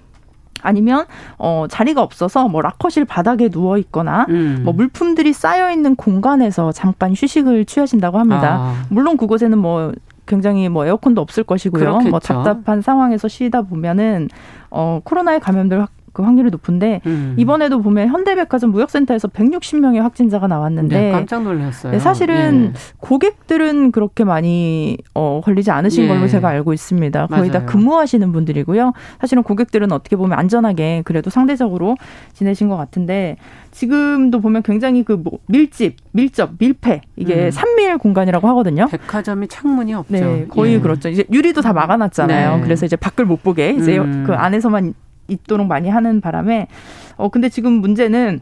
[0.63, 1.05] 아니면
[1.37, 4.61] 어 자리가 없어서 뭐 락커실 바닥에 누워 있거나 음.
[4.63, 8.57] 뭐 물품들이 쌓여 있는 공간에서 잠깐 휴식을 취하신다고 합니다.
[8.61, 8.85] 아.
[8.89, 9.91] 물론 그곳에는 뭐
[10.27, 11.83] 굉장히 뭐 에어컨도 없을 것이고요.
[11.83, 12.11] 뭐 그렇겠죠.
[12.11, 14.29] 뭐 답답한 상황에서 쉬다 보면은
[14.71, 17.35] 어 코로나에 감염될 그 확률이 높은데 음.
[17.37, 21.93] 이번에도 보면 현대백화점 무역센터에서 160명의 확진자가 나왔는데 네, 깜짝 놀랐어요.
[21.93, 22.79] 네, 사실은 예.
[23.01, 26.09] 고객들은 그렇게 많이 어, 걸리지 않으신 예.
[26.09, 27.27] 걸로 제가 알고 있습니다.
[27.27, 27.53] 거의 맞아요.
[27.53, 28.93] 다 근무하시는 분들이고요.
[29.21, 31.97] 사실은 고객들은 어떻게 보면 안전하게 그래도 상대적으로
[32.33, 33.37] 지내신 것 같은데
[33.73, 37.51] 지금도 보면 굉장히 그 뭐 밀집, 밀접, 밀폐 이게 음.
[37.51, 38.87] 산밀 공간이라고 하거든요.
[38.89, 40.13] 백화점이 창문이 없죠.
[40.13, 40.81] 네, 거의 예.
[40.81, 41.09] 그렇죠.
[41.09, 42.57] 이제 유리도 다 막아놨잖아요.
[42.57, 42.63] 네.
[42.63, 44.25] 그래서 이제 밖을 못 보게 이제 음.
[44.27, 44.95] 그 안에서만
[45.29, 46.69] 있도록 많이 하는 바람에
[47.17, 48.41] 어 근데 지금 문제는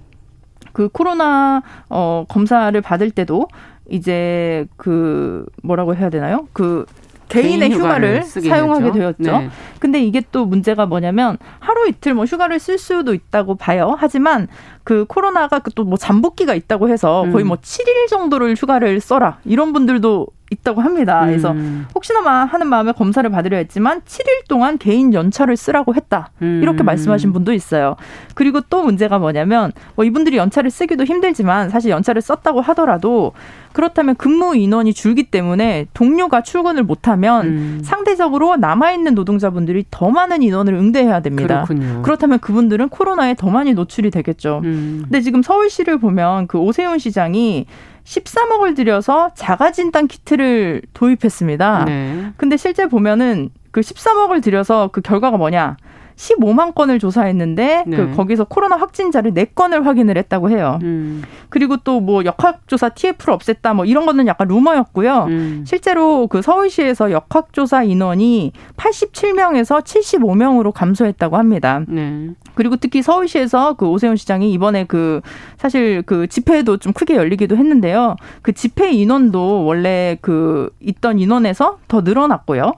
[0.72, 3.48] 그 코로나 어 검사를 받을 때도
[3.90, 6.48] 이제 그 뭐라고 해야 되나요?
[6.52, 6.86] 그
[7.32, 9.38] 개인의 개인 휴가를, 사용하게 되었죠.
[9.38, 9.50] 네.
[9.78, 13.96] 근데 이게 또 문제가 뭐냐면 하루 이틀 뭐 휴가를 쓸 수도 있다고 봐요.
[13.98, 14.48] 하지만
[14.84, 17.48] 그 코로나가 그또뭐 잠복기가 있다고 해서 거의 음.
[17.48, 19.38] 뭐 7일 정도를 휴가를 써라.
[19.44, 21.24] 이런 분들도 있다고 합니다.
[21.26, 21.86] 그래서 음.
[21.94, 26.30] 혹시나 하는 마음에 검사를 받으려 했지만 7일 동안 개인 연차를 쓰라고 했다.
[26.40, 26.86] 이렇게 음.
[26.86, 27.96] 말씀하신 분도 있어요.
[28.34, 33.32] 그리고 또 문제가 뭐냐면 뭐 이분들이 연차를 쓰기도 힘들지만 사실 연차를 썼다고 하더라도
[33.72, 37.80] 그렇다면 근무 인원이 줄기 때문에 동료가 출근을 못하면 음.
[37.82, 41.64] 상대적으로 남아있는 노동자분들이 더 많은 인원을 응대해야 됩니다.
[41.64, 42.02] 그렇군요.
[42.02, 44.60] 그렇다면 그분들은 코로나에 더 많이 노출이 되겠죠.
[44.64, 45.00] 음.
[45.04, 47.66] 근데 지금 서울시를 보면 그 오세훈 시장이
[48.04, 51.84] 13억을 들여서 자가진단 키트를 도입했습니다.
[51.84, 52.32] 네.
[52.36, 55.76] 근데 실제 보면은 그 13억을 들여서 그 결과가 뭐냐?
[56.22, 57.96] 15만 건을 조사했는데 네.
[57.96, 60.78] 그 거기서 코로나 확진자를 4건을 확인을 했다고 해요.
[60.82, 61.22] 음.
[61.48, 65.26] 그리고 또 뭐 역학조사 TF를 없앴다 뭐 이런 거는 약간 루머였고요.
[65.28, 65.64] 음.
[65.66, 71.80] 실제로 그 서울시에서 역학조사 인원이 87명에서 75명으로 감소했다고 합니다.
[71.88, 72.30] 네.
[72.54, 75.20] 그리고 특히 서울시에서 그 오세훈 시장이 이번에 그
[75.56, 78.16] 사실 그 집회도 좀 크게 열리기도 했는데요.
[78.42, 82.72] 그 집회 인원도 원래 그 있던 인원에서 더 늘어났고요.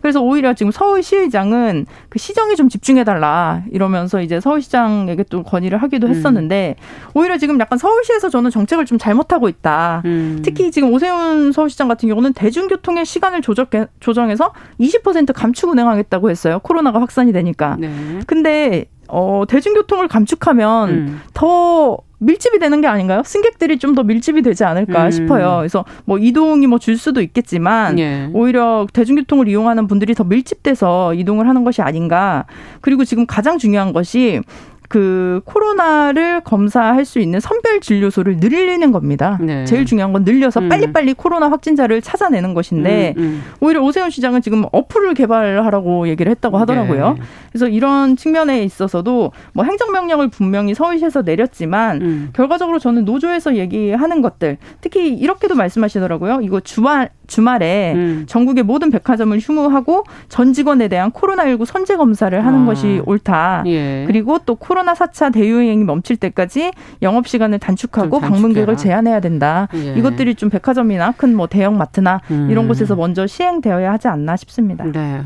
[0.00, 6.12] 그래서 오히려 지금 서울시의장은 그 시정에 좀 집중해달라 이러면서 이제 서울시장에게 또 건의를 하기도 음.
[6.12, 7.10] 했었는데 음.
[7.14, 10.02] 오히려 지금 약간 서울시에서 저는 정책을 좀 잘못하고 있다.
[10.04, 10.40] 음.
[10.44, 13.66] 특히 지금 오세훈 서울시장 같은 경우는 대중교통의 시간을 조정,
[14.00, 16.60] 조정해서 20% 감축 운행하겠다고 했어요.
[16.62, 17.76] 코로나가 확산이 되니까.
[17.78, 18.20] 네.
[18.26, 21.20] 근데 어, 대중교통을 감축하면 음.
[21.34, 23.22] 더 밀집이 되는 게 아닌가요?
[23.24, 25.10] 승객들이 좀 더 밀집이 되지 않을까 음.
[25.10, 25.56] 싶어요.
[25.58, 28.28] 그래서 뭐 이동이 뭐 줄 수도 있겠지만 예.
[28.34, 32.44] 오히려 대중교통을 이용하는 분들이 더 밀집돼서 이동을 하는 것이 아닌가.
[32.80, 34.40] 그리고 지금 가장 중요한 것이
[34.88, 39.38] 그 코로나를 검사할 수 있는 선별 진료소를 늘리는 겁니다.
[39.40, 39.66] 네.
[39.66, 40.68] 제일 중요한 건 늘려서 음.
[40.70, 43.42] 빨리빨리 코로나 확진자를 찾아내는 것인데 음, 음.
[43.60, 47.16] 오히려 오세훈 시장은 지금 어플을 개발하라고 얘기를 했다고 하더라고요.
[47.18, 47.22] 네.
[47.50, 52.30] 그래서 이런 측면에 있어서도 뭐 행정명령을 분명히 서울시에서 내렸지만 음.
[52.32, 56.40] 결과적으로 저는 노조에서 얘기하는 것들 특히 이렇게도 말씀하시더라고요.
[56.42, 58.24] 이거 주말 주말에 음.
[58.26, 62.66] 전국의 모든 백화점을 휴무하고 전 직원에 대한 코로나19 선제 검사를 하는 아.
[62.66, 63.64] 것이 옳다.
[63.66, 64.04] 예.
[64.06, 69.68] 그리고 또 코로나 4차 대유행이 멈출 때까지 영업 시간을 단축하고 방문객을 제한해야 된다.
[69.74, 69.94] 예.
[69.94, 72.48] 이것들이 좀 백화점이나 큰 뭐 대형 마트나 음.
[72.50, 74.84] 이런 곳에서 먼저 시행되어야 하지 않나 싶습니다.
[74.84, 75.22] 네.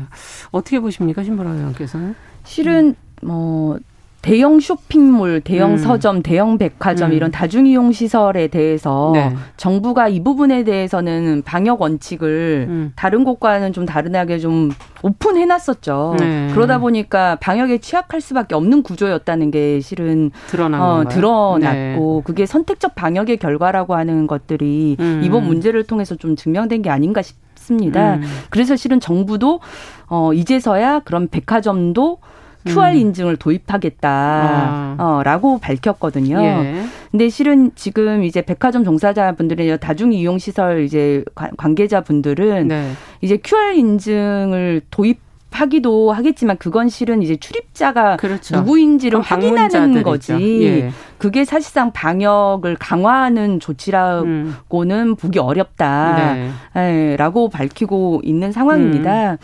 [0.51, 2.13] 어떻게 보십니까, 신보라 의원께서는?
[2.43, 3.79] 실은 뭐
[4.23, 5.77] 대형 쇼핑몰, 대형 음.
[5.77, 7.15] 서점, 대형 백화점 음.
[7.15, 9.35] 이런 다중이용 시설에 대해서 네.
[9.57, 12.93] 정부가 이 부분에 대해서는 방역 원칙을 음.
[12.95, 16.15] 다른 곳과는 좀 다르게 좀 오픈해 놨었죠.
[16.19, 16.47] 네.
[16.53, 22.21] 그러다 보니까 방역에 취약할 수밖에 없는 구조였다는 게 실은 드러난 어, 드러났고 네.
[22.23, 25.21] 그게 선택적 방역의 결과라고 하는 것들이 음.
[25.21, 28.15] 이번 문제를 통해서 좀 증명된 게 아닌가 싶습니다.
[28.15, 28.21] 음.
[28.49, 29.59] 그래서 실은 정부도
[30.07, 32.19] 어 이제서야 그런 백화점도
[32.65, 32.97] QR 음.
[32.97, 35.23] 인증을 도입하겠다라고 아.
[35.23, 36.41] 어, 밝혔거든요.
[36.43, 36.83] 예.
[37.11, 41.23] 근데 실은 지금 이제 백화점 종사자분들의 다중 이용 시설 이제
[41.57, 42.91] 관계자분들은 네.
[43.21, 45.19] 이제 QR 인증을 도입
[45.53, 48.57] 하기도 하겠지만 그건 실은 이제 출입자가 그렇죠.
[48.57, 50.33] 누구인지를 확인하는 거지.
[50.63, 50.91] 예.
[51.19, 55.15] 그게 사실상 방역을 강화하는 조치라고는 음.
[55.15, 56.33] 보기 어렵다라고
[56.73, 57.11] 네.
[57.11, 57.17] 예,
[57.51, 59.33] 밝히고 있는 상황입니다.
[59.33, 59.37] 음.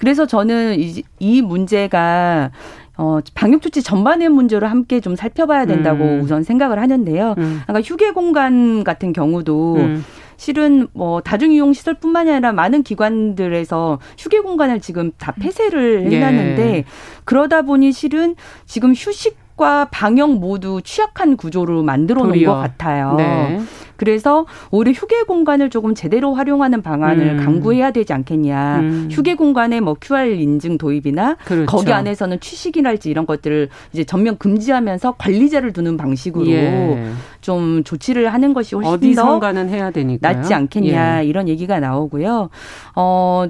[0.00, 2.50] 그래서 저는 이, 이 문제가
[2.96, 6.20] 어, 방역 조치 전반의 문제로 함께 좀 살펴봐야 된다고 음.
[6.22, 7.34] 우선 생각을 하는데요.
[7.38, 7.62] 음.
[7.66, 10.04] 아까 휴게 공간 같은 경우도 음.
[10.36, 16.84] 실은 뭐 다중이용 시설뿐만이 아니라 많은 기관들에서 휴게 공간을 지금 다 폐쇄를 해놨는데 예.
[17.24, 18.36] 그러다 보니 실은
[18.66, 23.12] 지금 휴식 과 방역 모두 취약한 구조로 만들어 놓은 것 같아요.
[23.18, 23.60] 네.
[24.00, 27.44] 그래서 오히려 휴게 공간을 조금 제대로 활용하는 방안을 음.
[27.44, 28.80] 강구해야 되지 않겠냐.
[28.80, 29.08] 음.
[29.10, 31.66] 휴게 공간에 뭐 QR 인증 도입이나 그렇죠.
[31.66, 37.12] 거기 안에서는 취식이랄지 이런 것들을 이제 전면 금지하면서 관리자를 두는 방식으로 예.
[37.42, 41.26] 좀 조치를 하는 것이 훨씬 어디선가는 해야 되니까 낫지 않겠냐 예.
[41.26, 42.48] 이런 얘기가 나오고요.
[42.96, 43.44] 어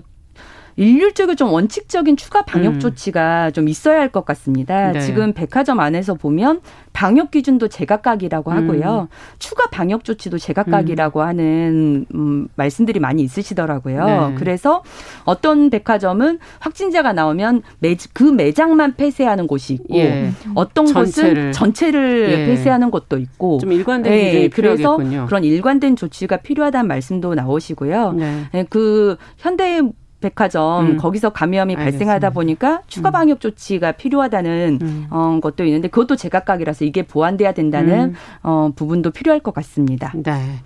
[0.81, 2.81] 일률적이고 좀 원칙적인 추가 방역 음.
[2.81, 4.91] 조치가 좀 있어야 할 것 같습니다.
[4.91, 5.01] 네.
[5.01, 6.63] 지금 백화점 안에서 보면
[6.93, 9.09] 방역 기준도 제각각이라고 하고요.
[9.09, 9.15] 음.
[9.39, 11.25] 추가 방역 조치도 제각각이라고 음.
[11.27, 14.05] 하는 음, 말씀들이 많이 있으시더라고요.
[14.05, 14.35] 네.
[14.37, 14.83] 그래서
[15.25, 20.33] 어떤 백화점은 확진자가 나오면 매, 그 매장만 폐쇄하는 곳이 있고 예.
[20.55, 21.35] 어떤 전체를.
[21.35, 22.47] 곳은 전체를 예.
[22.47, 24.49] 폐쇄하는 곳도 있고 좀 일관된 예.
[24.49, 28.13] 그래서 그런 일관된 조치가 필요하다는 말씀도 나오시고요.
[28.15, 28.45] 네.
[28.55, 29.81] 예, 그 현대
[30.21, 30.97] 백화점 음.
[30.97, 31.91] 거기서 감염이 알겠습니다.
[31.91, 33.13] 발생하다 보니까 추가 음.
[33.13, 35.07] 방역 조치가 필요하다는 음.
[35.11, 38.15] 어, 것도 있는데 그것도 제각각이라서 이게 보완돼야 된다는 음.
[38.43, 40.13] 어, 부분도 필요할 것 같습니다.
[40.15, 40.61] 네.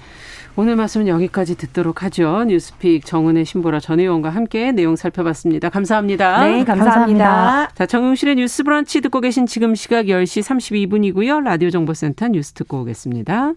[0.56, 2.44] 오늘 말씀은 여기까지 듣도록 하죠.
[2.44, 5.68] 뉴스픽 정은혜 신보라 전 의원과 함께 내용 살펴봤습니다.
[5.68, 6.44] 감사합니다.
[6.44, 6.84] 네, 감사합니다.
[6.84, 7.68] 감사합니다.
[7.74, 11.42] 자, 정용실의 뉴스 브런치 듣고 계신 지금 시각 10시 32분이고요.
[11.42, 13.54] 라디오 정보센터 뉴스 듣고 오겠습니다.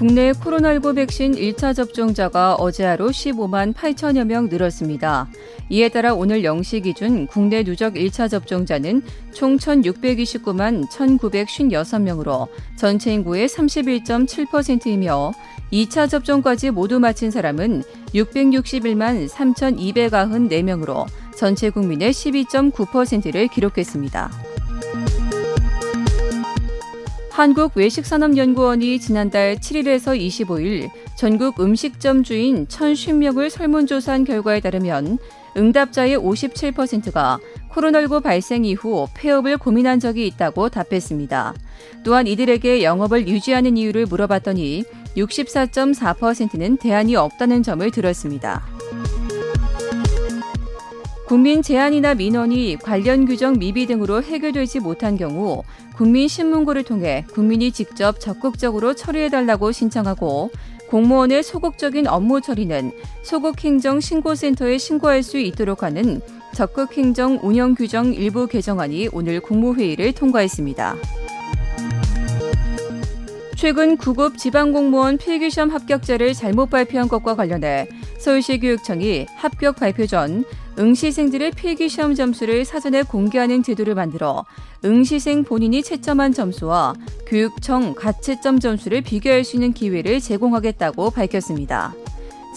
[0.00, 5.28] 국내 코로나19 백신 1차 접종자가 어제 하루 15만 8천여 명 늘었습니다.
[5.68, 9.02] 이에 따라 오늘 0시 기준 국내 누적 1차 접종자는
[9.34, 15.32] 총 1,629만 1,956명으로 전체 인구의 31.7%이며
[15.70, 17.82] 2차 접종까지 모두 마친 사람은
[18.14, 21.04] 661만 3,294명으로
[21.36, 24.30] 전체 국민의 12.9%를 기록했습니다.
[27.30, 35.18] 한국외식산업연구원이 지난달 7일에서 25일 전국 음식점 주인 1,050명을 설문조사한 결과에 따르면
[35.56, 37.38] 응답자의 57%가
[37.70, 41.54] 코로나19 발생 이후 폐업을 고민한 적이 있다고 답했습니다.
[42.04, 44.84] 또한 이들에게 영업을 유지하는 이유를 물어봤더니
[45.16, 48.62] 64.4%는 대안이 없다는 점을 들었습니다.
[51.26, 55.62] 국민 제한이나 민원이 관련 규정 미비 등으로 해결되지 못한 경우
[56.00, 60.50] 국민신문고를 통해 국민이 직접 적극적으로 처리해달라고 신청하고
[60.88, 66.22] 공무원의 소극적인 업무 처리는 소극행정신고센터에 신고할 수 있도록 하는
[66.54, 70.96] 적극행정 운영 규정 일부 개정안이 오늘 국무회의를 통과했습니다.
[73.56, 80.44] 최근 9급 지방공무원 필기시험 합격자를 잘못 발표한 것과 관련해 서울시 교육청이 합격 발표 전
[80.80, 84.46] 응시생들의 필기시험 점수를 사전에 공개하는 제도를 만들어
[84.82, 86.94] 응시생 본인이 채점한 점수와
[87.26, 91.94] 교육청 가채점 점수를 비교할 수 있는 기회를 제공하겠다고 밝혔습니다.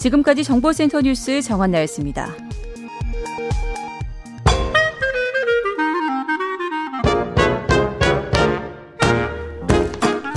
[0.00, 2.34] 지금까지 정보센터 뉴스 정한나였습니다.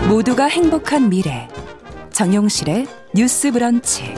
[0.10, 1.48] 모두가 행복한 미래
[2.12, 4.14] 정용실의 뉴스 브런치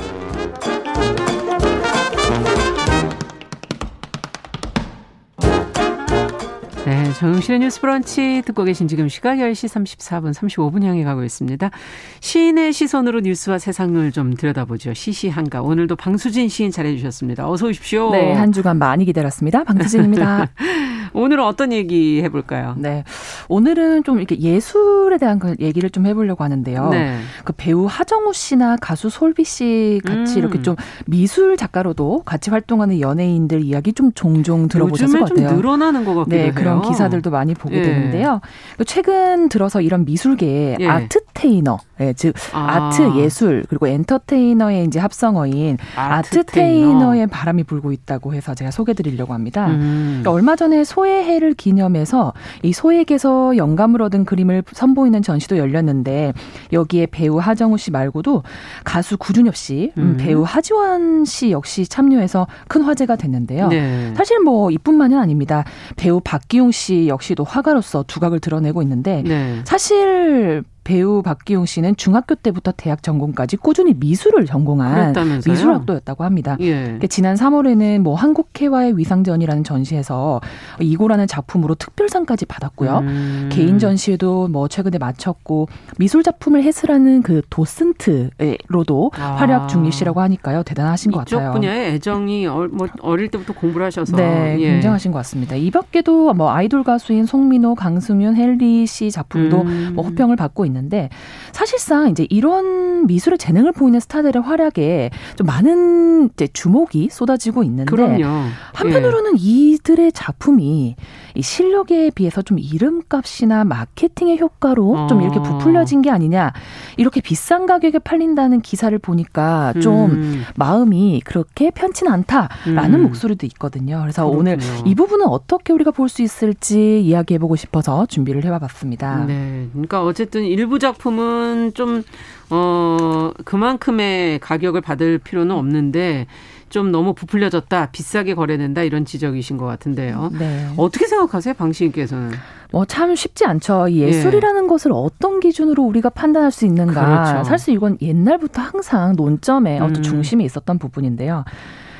[7.09, 11.71] 네, 정용실의 뉴스 브런치 듣고 계신 지금 시각 10시 34분 35분 향해 가고 있습니다.
[12.19, 14.93] 시인의 시선으로 뉴스와 세상을 좀 들여다보죠.
[14.93, 15.63] 시시한가.
[15.63, 17.49] 오늘도 방수진 시인 잘해 주셨습니다.
[17.49, 18.11] 어서 오십시오.
[18.11, 19.63] 네, 한 주간 많이 기다렸습니다.
[19.63, 20.49] 방수진입니다.
[21.13, 22.75] 오늘은 어떤 얘기 해볼까요?
[22.77, 23.03] 네.
[23.47, 26.89] 오늘은 좀 이렇게 예술에 대한 그 얘기를 좀 해보려고 하는데요.
[26.89, 27.19] 네.
[27.43, 30.37] 그 배우 하정우 씨나 가수 솔비 씨 같이 음.
[30.37, 35.49] 이렇게 좀 미술 작가로도 같이 활동하는 연예인들 이야기 좀 종종 들어보셨을 것 같아요.
[35.49, 36.51] 좀 늘어나는 것 같기도 네, 해요.
[36.53, 37.83] 그런 기사 들도 많이 보게 예.
[37.83, 38.41] 되는데요.
[38.85, 40.87] 최근 들어서 이런 미술계에 예.
[40.87, 42.89] 아트테이너, 예, 즉 아.
[42.89, 47.15] 트 예술 그리고 엔터테이너의 이제 합성어인 아트테이너.
[47.15, 49.67] 의 바람이 불고 있다고 해서 제가 소개드리려고 합니다.
[49.67, 50.19] 음.
[50.21, 52.33] 그러니까 얼마 전에 소의 해를 기념해서
[52.63, 56.33] 이 소에게서 영감을 얻은 그림을 선보이는 전시도 열렸는데
[56.71, 58.43] 여기에 배우 하정우 씨 말고도
[58.83, 60.17] 가수 구준엽 씨, 음.
[60.19, 63.67] 배우 하지원 씨 역시 참여해서 큰 화제가 됐는데요.
[63.69, 64.13] 네.
[64.15, 65.63] 사실 뭐 이뿐만은 아닙니다.
[65.95, 69.61] 배우 박기용 씨 역시도 화가로서 두각을 드러내고 있는데 네.
[69.65, 75.53] 사실 배우 박기용 씨는 중학교 때부터 대학 전공까지 꾸준히 미술을 전공한 그랬다면서요?
[75.53, 76.57] 미술학도였다고 합니다.
[76.61, 76.97] 예.
[77.11, 80.41] 지난 3월에는 뭐 한국회화의 위상전이라는 전시에서
[80.79, 82.97] 이고라는 작품으로 특별상까지 받았고요.
[83.03, 83.49] 음.
[83.51, 85.67] 개인 전시에도 뭐 최근에 마쳤고
[85.99, 89.35] 미술 작품을 해설하는 그 도슨트로도 아.
[89.35, 90.63] 활약 중이시라고 하니까요.
[90.63, 91.49] 대단하신 것 같아요.
[91.49, 94.71] 이쪽 분야에 애정이 어, 뭐 어릴 때부터 공부를 하셔서 네, 예.
[94.71, 95.55] 굉장하신 것 같습니다.
[95.55, 99.91] 이 밖에도 뭐 아이돌 가수인 송민호, 강수윤, 헬리 씨 작품도 음.
[99.93, 101.09] 뭐 호평을 받고 있는 있는데
[101.51, 108.25] 사실상 이제 이런 미술의 재능을 보이는 스타들의 활약에 좀 많은 이제 주목이 쏟아지고 있는데 그럼요.
[108.73, 109.41] 한편으로는 예.
[109.41, 110.95] 이들의 작품이
[111.39, 115.07] 이 실력에 비해서 좀 이름값이나 마케팅의 효과로 어.
[115.07, 116.51] 좀 이렇게 부풀려진 게 아니냐
[116.97, 120.43] 이렇게 비싼 가격에 팔린다는 기사를 보니까 좀 음.
[120.57, 123.03] 마음이 그렇게 편치 는 않다라는 음.
[123.03, 123.99] 목소리도 있거든요.
[124.01, 124.39] 그래서 그렇군요.
[124.39, 129.25] 오늘 이 부분은 어떻게 우리가 볼 수 있을지 이야기해보고 싶어서 준비를 해봐봤습니다.
[129.25, 132.03] 네, 그러니까 어쨌든 일부 작품은 좀
[132.49, 136.25] 어, 그만큼의 가격을 받을 필요는 없는데
[136.69, 140.31] 좀 너무 부풀려졌다, 비싸게 거래된다 이런 지적이신 것 같은데요.
[140.37, 140.67] 네.
[140.77, 142.31] 어떻게 생각하세요, 방시인께서는?
[142.71, 143.91] 뭐 참 쉽지 않죠.
[143.91, 144.67] 예술이라는 예.
[144.67, 147.29] 것을 어떤 기준으로 우리가 판단할 수 있는가.
[147.31, 147.43] 그렇죠.
[147.43, 149.83] 사실 이건 옛날부터 항상 논점에 음.
[149.85, 151.45] 어떤 중심이 있었던 부분인데요.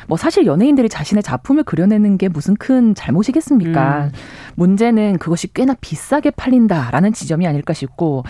[0.10, 4.06] 뭐 사실 연예인들이 자신의 작품을 그려내는 게 무슨 큰 잘못이겠습니까?
[4.06, 4.12] 음.
[4.56, 8.24] 문제는 그것이 꽤나 비싸게 팔린다라는 지점이 아닐까 싶고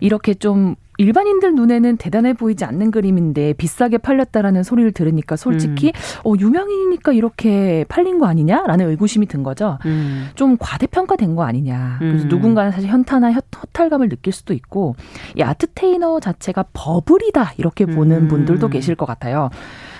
[0.00, 6.30] 이렇게 좀 일반인들 눈에는 대단해 보이지 않는 그림인데 비싸게 팔렸다라는 소리를 들으니까 솔직히 음.
[6.30, 9.78] 어 유명인이니까 이렇게 팔린 거 아니냐라는 의구심이 든 거죠.
[9.86, 10.28] 음.
[10.36, 11.96] 좀 과대평가된 거 아니냐.
[11.98, 12.28] 그래서 음.
[12.28, 14.94] 누군가는 사실 현타나 허탈감을 느낄 수도 있고
[15.36, 18.28] 이 아트테이너 자체가 버블이다 이렇게 보는 음.
[18.28, 19.50] 분들도 계실 것 같아요.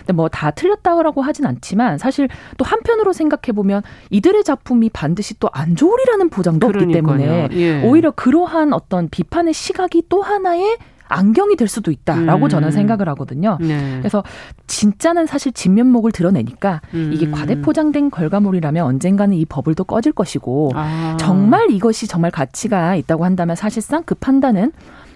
[0.04, 5.48] 근데 뭐 다 틀렸다고 하진 않지만 사실 또 한편으로 생각해 보면 이들의 작품이 반드시 또
[5.52, 6.84] 안 좋으리라는 보장도 그러니까요.
[6.84, 7.82] 없기 때문에 예.
[7.84, 12.48] 오히려 그러한 어떤 비판의 시각이 또 하나의 안경이 될 수도 있다라고 음.
[12.48, 13.58] 저는 생각을 하거든요.
[13.60, 13.98] 네.
[13.98, 14.24] 그래서
[14.66, 17.10] 진짜는 사실 진면목을 드러내니까 음.
[17.14, 21.16] 이게 과대포장된 결과물이라면 언젠가는 이 버블도 꺼질 것이고 아.
[21.20, 24.72] 정말 이것이 정말 가치가 있다고 한다면 사실상 그 판단은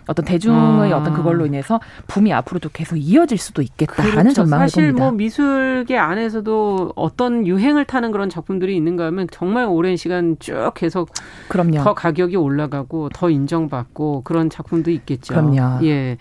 [0.09, 0.97] 어떤 대중의 아.
[0.97, 4.35] 어떤 그걸로 인해서 붐이 앞으로도 계속 이어질 수도 있겠다라는 그렇죠.
[4.35, 5.05] 전망을 사실 봅니다.
[5.05, 11.11] 뭐 미술계 안에서도 어떤 유행을 타는 그런 작품들이 있는가 하면 정말 오랜 시간 쭉 계속
[11.49, 11.85] 그럼요.
[11.85, 15.35] 더 가격이 올라가고 더 인정받고 그런 작품도 있겠죠.
[15.35, 15.85] 그럼요.
[15.87, 16.17] 예.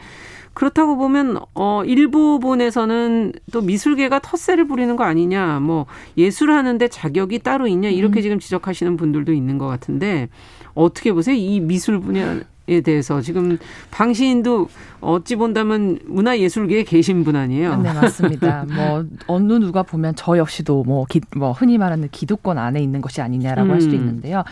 [0.54, 5.86] 그렇다고 보면 어 일부분에서는 또 미술계가 텃세를 부리는 거 아니냐, 뭐
[6.18, 8.22] 예술하는데 자격이 따로 있냐 이렇게 음.
[8.24, 10.30] 지금 지적하시는 분들도 있는 것 같은데
[10.74, 11.36] 어떻게 보세요?
[11.36, 13.58] 이 미술 분야 에 대해서 지금
[13.92, 14.68] 방시인도
[15.00, 17.78] 어찌 본다면 문화예술계에 계신 분 아니에요?
[17.78, 18.66] 네 맞습니다.
[18.76, 23.22] 뭐 어느 누가 보면 저 역시도 뭐, 기, 뭐 흔히 말하는 기득권 안에 있는 것이
[23.22, 23.74] 아니냐라고 음.
[23.74, 24.44] 할 수도 있는데요.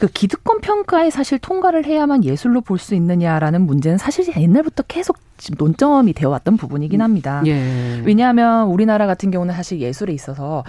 [0.00, 5.56] 그 기득권 평가에 사실 통과를 해야만 예술로 볼 수 있느냐라는 문제는 사실 옛날부터 계속 지금
[5.58, 7.42] 논점이 되어 왔던 부분이긴 합니다.
[7.46, 8.02] 예.
[8.04, 10.64] 왜냐하면 우리나라 같은 경우는 사실 예술에 있어서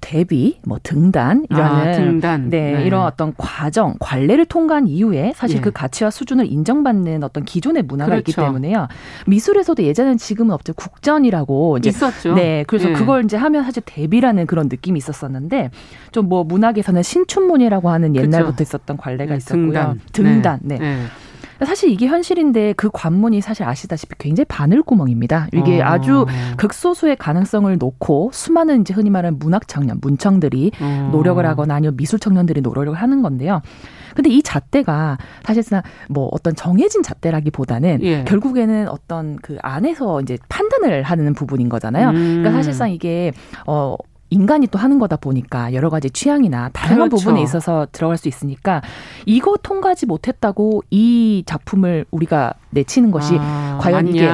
[0.00, 2.50] 대비, 뭐 등단이라는 아, 등단.
[2.50, 5.60] 네, 네, 이런 어떤 과정, 관례를 통과한 이후에 사실 예.
[5.60, 8.30] 그 가치와 수준을 인정받는 어떤 기존의 문화가 그렇죠.
[8.30, 8.88] 있기 때문에요.
[9.26, 12.34] 미술에서도 예전엔 지금은 없죠 국전이라고 이제 있었죠.
[12.34, 12.92] 네, 그래서 예.
[12.92, 15.70] 그걸 이제 하면 사실 대비라는 그런 느낌이 있었었는데
[16.12, 18.62] 좀 뭐 문학에서는 신춘문예라고 하는 옛날부터 그렇죠.
[18.62, 19.62] 있었던 관례가 네, 있었고요.
[19.62, 20.78] 등단, 등단 네.
[20.78, 21.02] 네.
[21.64, 25.48] 사실 이게 현실인데 그 관문이 사실 아시다시피 굉장히 바늘구멍입니다.
[25.52, 25.86] 이게 어.
[25.86, 26.26] 아주
[26.56, 31.08] 극소수의 가능성을 놓고 수많은 이제 흔히 말하는 문학 청년, 문청들이 어.
[31.12, 33.62] 노력을 하거나 아니면 미술 청년들이 노력을 하는 건데요.
[34.14, 38.24] 근데 이 잣대가 사실상 뭐 어떤 정해진 잣대라기보다는 예.
[38.24, 42.12] 결국에는 어떤 그 안에서 이제 판단을 하는 부분인 거잖아요.
[42.12, 42.36] 그러니까 음.
[42.38, 43.32] 그러니까 사실상 이게
[43.66, 43.94] 어
[44.36, 47.24] 인간이 또 하는 거다 보니까 여러 가지 취향이나 다양한 그렇죠.
[47.24, 48.82] 부분에 있어서 들어갈 수 있으니까
[49.24, 54.10] 이거 통과하지 못했다고 이 작품을 우리가 내치는 것이 아, 과연 맞냐.
[54.10, 54.32] 이게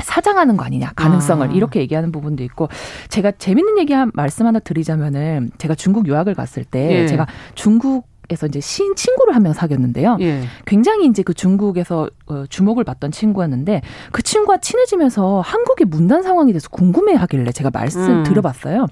[0.00, 1.52] 사장하는 거 아니냐 가능성을 아.
[1.52, 2.68] 이렇게 얘기하는 부분도 있고
[3.08, 7.06] 제가 재밌는 얘기 한 말씀 하나 드리자면은 제가 중국 유학을 갔을 때 예.
[7.06, 10.16] 제가 중국 에서 이제 시인 친구를 한 명 사귀었는데요.
[10.20, 10.42] 예.
[10.66, 16.68] 굉장히 이제 그 중국에서 어, 주목을 받던 친구였는데 그 친구와 친해지면서 한국의 문단 상황에 대해서
[16.70, 18.22] 궁금해하길래 제가 말씀 음.
[18.22, 18.86] 드려봤어요.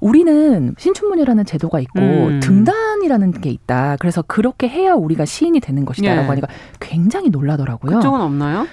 [0.00, 2.40] 우리는 신춘문예라는 제도가 있고 음.
[2.42, 3.96] 등단이라는 게 있다.
[4.00, 6.28] 그래서 그렇게 해야 우리가 시인이 되는 것이다라고 예.
[6.28, 6.48] 하니까
[6.80, 7.96] 굉장히 놀라더라고요.
[7.96, 8.66] 그쪽은 없나요?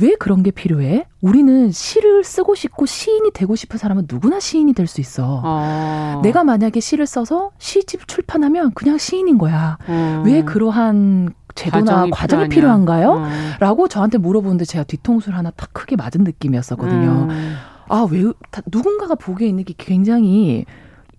[0.00, 1.06] 왜 그런 게 필요해?
[1.20, 5.40] 우리는 시를 쓰고 싶고 시인이 되고 싶은 사람은 누구나 시인이 될 수 있어.
[5.44, 6.20] 어.
[6.22, 9.78] 내가 만약에 시를 써서 시집 출판하면 그냥 시인인 거야.
[9.86, 10.22] 어.
[10.26, 13.10] 왜 그러한 제도나 과정이, 필요한가요?
[13.12, 13.28] 어.
[13.60, 17.28] 라고 저한테 물어보는데 제가 뒤통수를 하나 탁 크게 맞은 느낌이었었거든요.
[17.30, 17.54] 음.
[17.88, 18.24] 아, 왜,
[18.72, 20.64] 누군가가 보기에 있는 게 굉장히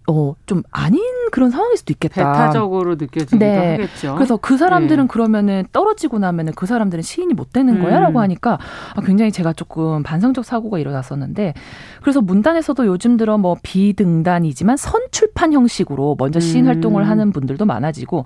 [0.08, 1.02] 어, 좀 아닌
[1.32, 2.32] 그런 상황일 수도 있겠다.
[2.32, 3.72] 배타적으로 느껴지기도 네.
[3.72, 4.16] 하겠죠.
[4.16, 5.08] 그래서 그 사람들은 네.
[5.08, 7.98] 그러면은 떨어지고 나면은 그 사람들은 시인이 못 되는 거야?
[7.98, 8.04] 음.
[8.04, 8.60] 라고 하니까
[8.96, 11.54] 아, 굉장히 제가 조금 반성적 사고가 일어났었는데
[12.02, 16.70] 그래서 문단에서도 요즘 들어 뭐 비등단이지만 선출판 형식으로 먼저 시인 음.
[16.70, 18.26] 활동을 하는 분들도 많아지고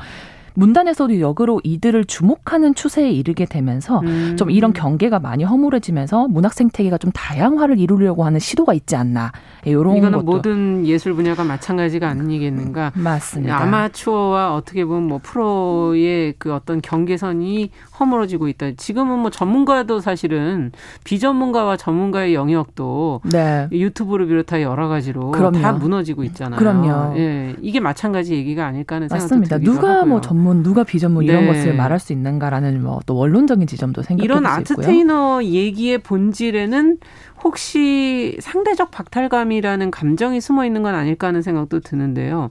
[0.59, 4.35] 문단에서도 역으로 이들을 주목하는 추세에 이르게 되면서 음.
[4.37, 9.31] 좀 이런 경계가 많이 허물어지면서 문학 생태계가 좀 다양화를 이루려고 하는 시도가 있지 않나.
[9.65, 10.25] 이런 이거는 것도.
[10.25, 12.91] 모든 예술 분야가 마찬가지가 아니겠는가.
[12.95, 13.61] 맞습니다.
[13.61, 18.71] 아마추어와 어떻게 보면 뭐 프로의 그 어떤 경계선이 허물어지고 있다.
[18.77, 20.71] 지금은 뭐 전문가도 사실은
[21.05, 23.67] 비전문가와 전문가의 영역도 네.
[23.71, 25.59] 유튜브를 비롯해 여러 가지로 그럼요.
[25.59, 26.59] 다 무너지고 있잖아요.
[26.59, 27.17] 그럼요.
[27.17, 29.57] 예, 이게 마찬가지 얘기가 아닐까 하는 생각도 맞습니다.
[29.59, 30.05] 누가 하고요.
[30.05, 31.47] 뭐 전문, 누가 비전문 이런 네.
[31.47, 36.97] 것을 말할 수 있는가라는 뭐 또 원론적인 지점도 생각해 이런 아트테이너 얘기의 본질에는
[37.43, 42.49] 혹시 상대적 박탈감이라는 감정이 숨어 있는 건 아닐까 하는 생각도 드는데요.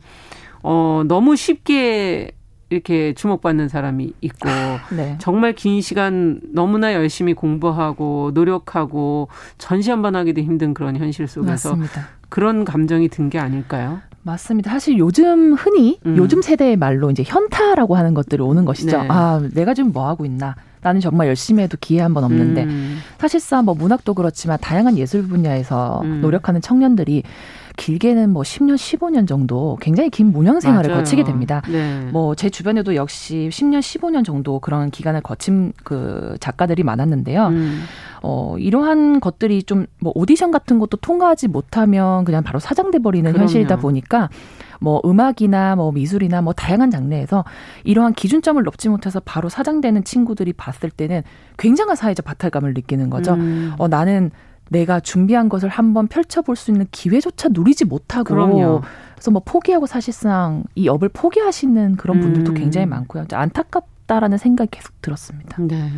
[0.63, 2.33] 어, 너무 쉽게
[2.71, 4.49] 이렇게 주목받는 사람이 있고
[4.97, 5.17] 네.
[5.19, 11.71] 정말 긴 시간 너무나 열심히 공부하고 노력하고 전시 한 번 하기도 힘든 그런 현실 속에서
[11.71, 12.09] 맞습니다.
[12.29, 14.01] 그런 감정이 든 게 아닐까요?
[14.23, 14.71] 맞습니다.
[14.71, 16.17] 사실 요즘 흔히 음.
[16.17, 19.03] 요즘 세대의 말로 이제 현타라고 하는 것들이 오는 것이죠.
[19.03, 19.07] 네.
[19.09, 20.55] 아, 내가 지금 뭐 하고 있나?
[20.81, 22.99] 나는 정말 열심히 해도 기회 한 번 없는데 음.
[23.19, 26.21] 사실상 뭐 문학도 그렇지만 다양한 예술 분야에서 음.
[26.21, 27.23] 노력하는 청년들이
[27.79, 31.01] 길게는 뭐 10년, 15년 정도 굉장히 긴 문양 생활을 맞아요.
[31.01, 31.63] 거치게 됩니다.
[31.71, 32.09] 네.
[32.13, 37.47] 뭐제 주변에도 역시 10년, 15년 정도 그런 기간을 거친 그 작가들이 많았는데요.
[37.47, 37.83] 음.
[38.23, 43.77] 어, 이러한 것들이 좀 뭐 오디션 같은 것도 통과하지 못하면 그냥 바로 사장돼 버리는 현실이다
[43.77, 44.29] 보니까
[44.81, 47.45] 뭐 음악이나 뭐 미술이나 뭐 다양한 장르에서
[47.85, 51.23] 이러한 기준점을 넘지 못해서 바로 사장되는 친구들이 봤을 때는
[51.59, 53.35] 굉장한 사회적 박탈감을 느끼는 거죠.
[53.35, 53.73] 음.
[53.79, 54.31] 어, 나는
[54.69, 58.83] 내가 준비한 것을 한번 펼쳐볼 수 있는 기회조차 누리지 못하고 그럼요.
[59.15, 62.55] 그래서 뭐 포기하고 사실상 이 업을 포기하시는 그런 분들도 음.
[62.55, 63.27] 굉장히 많고요.
[63.33, 65.57] 안타깝다라는 생각이 계속 들었습니다.
[65.61, 65.91] 네.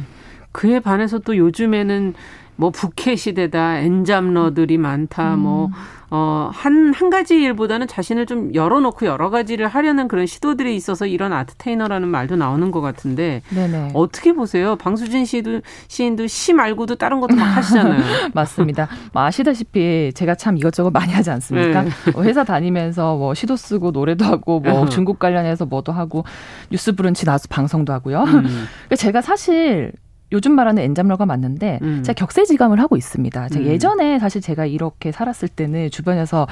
[0.53, 2.15] 그에 반해서 또 요즘에는
[2.57, 5.71] 뭐 부캐 시대다, 엔잡러들이 많다, 뭐 음.
[5.71, 5.79] 뭐
[6.11, 11.33] 어, 한, 한 가지 일보다는 자신을 좀 열어놓고 여러 가지를 하려는 그런 시도들이 있어서 이런
[11.33, 13.43] 아트테이너라는 말도 나오는 것 같은데.
[13.51, 13.93] 네네.
[13.95, 14.75] 어떻게 보세요?
[14.77, 18.03] 방수진 씨도, 시인도 시 말고도 다른 것도 막 하시잖아요.
[18.35, 18.89] 맞습니다.
[19.13, 21.83] 뭐 아시다시피 제가 참 이것저것 많이 하지 않습니까?
[21.83, 21.91] 네.
[22.13, 26.25] 뭐 회사 다니면서 뭐 시도 쓰고 노래도 하고 뭐 중국 관련해서 뭐도 하고
[26.71, 28.23] 뉴스 브런치 나와서 방송도 하고요.
[28.23, 28.43] 음.
[28.89, 29.93] 그러니까 제가 사실
[30.33, 32.03] 요즘 말하는 엔잡러가 맞는데 음.
[32.03, 33.49] 제가 격세지감을 하고 있습니다.
[33.49, 33.67] 제가 음.
[33.67, 36.47] 예전에 사실 제가 이렇게 살았을 때는 주변에서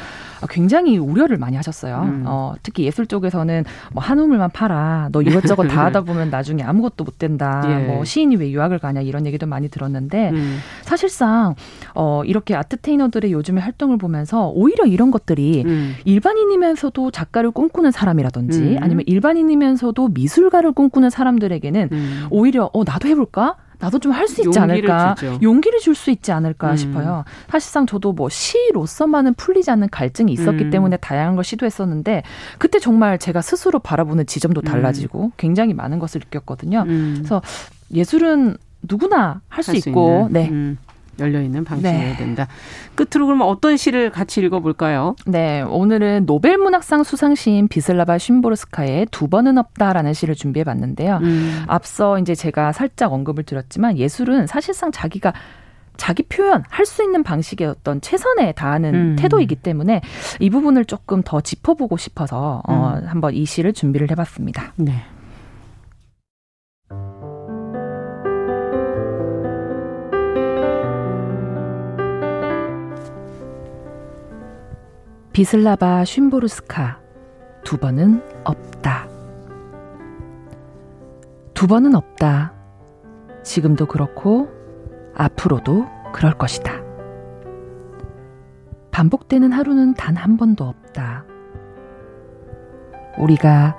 [0.50, 2.02] 굉장히 우려를 많이 하셨어요.
[2.02, 2.24] 음.
[2.26, 5.10] 어, 특히 예술 쪽에서는 뭐 한우물만 팔아.
[5.12, 7.62] 너 이것저것 다 하다 보면 나중에 아무것도 못 된다.
[7.68, 7.86] 예.
[7.86, 10.58] 뭐 시인이 왜 유학을 가냐 이런 얘기도 많이 들었는데 음.
[10.82, 11.54] 사실상
[11.94, 15.94] 어, 이렇게 아트테이너들의 요즘의 활동을 보면서 오히려 이런 것들이 음.
[16.04, 18.76] 일반인이면서도 작가를 꿈꾸는 사람이라든지 음.
[18.80, 21.90] 아니면 일반인이면서도 미술가를 꿈꾸는 사람들에게는
[22.30, 23.56] 오히려 어 나도 해볼까?
[23.80, 25.38] 나도 좀 할 수 있지 않을까 주죠.
[25.42, 26.76] 용기를 줄 수 있지 않을까 음.
[26.76, 27.24] 싶어요.
[27.48, 30.70] 사실상 저도 뭐 시로서만은 풀리지 않는 갈증이 있었기 음.
[30.70, 32.22] 때문에 다양한 걸 시도했었는데
[32.58, 34.64] 그때 정말 제가 스스로 바라보는 지점도 음.
[34.64, 35.32] 달라지고 음.
[35.36, 36.84] 굉장히 많은 것을 느꼈거든요.
[36.86, 37.14] 음.
[37.18, 37.40] 그래서
[37.94, 40.28] 예술은 누구나 할 수 있고.
[40.30, 40.50] 네.
[41.18, 41.24] 음.
[41.24, 42.16] 열려 있는 방식이어야 네.
[42.16, 42.46] 된다.
[42.94, 45.16] 끝으로 그러면 어떤 시를 같이 읽어볼까요?
[45.26, 51.18] 네, 오늘은 노벨 문학상 수상시인 비슬라바 쉰보르스카의 두 번은 없다라는 시를 준비해봤는데요.
[51.22, 51.64] 음.
[51.66, 55.32] 앞서 이제 제가 살짝 언급을 드렸지만 예술은 사실상 자기가
[55.96, 59.16] 자기 표현 할 수 있는 방식의 어떤 최선에 다하는 음.
[59.18, 60.00] 태도이기 때문에
[60.40, 63.06] 이 부분을 조금 더 짚어보고 싶어서 어, 음.
[63.08, 64.72] 한번 이 시를 준비를 해봤습니다.
[64.76, 65.02] 네.
[75.38, 76.98] 비슬라바 쉰보르스카
[77.62, 79.06] 두 번은 없다.
[81.54, 82.52] 두 번은 없다.
[83.44, 84.48] 지금도 그렇고
[85.14, 86.72] 앞으로도 그럴 것이다.
[88.90, 91.24] 반복되는 하루는 단 한 번도 없다.
[93.16, 93.78] 우리가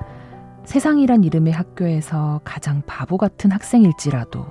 [0.64, 4.45] 세상이란 이름의 학교에서 가장 바보 같은 학생일지라도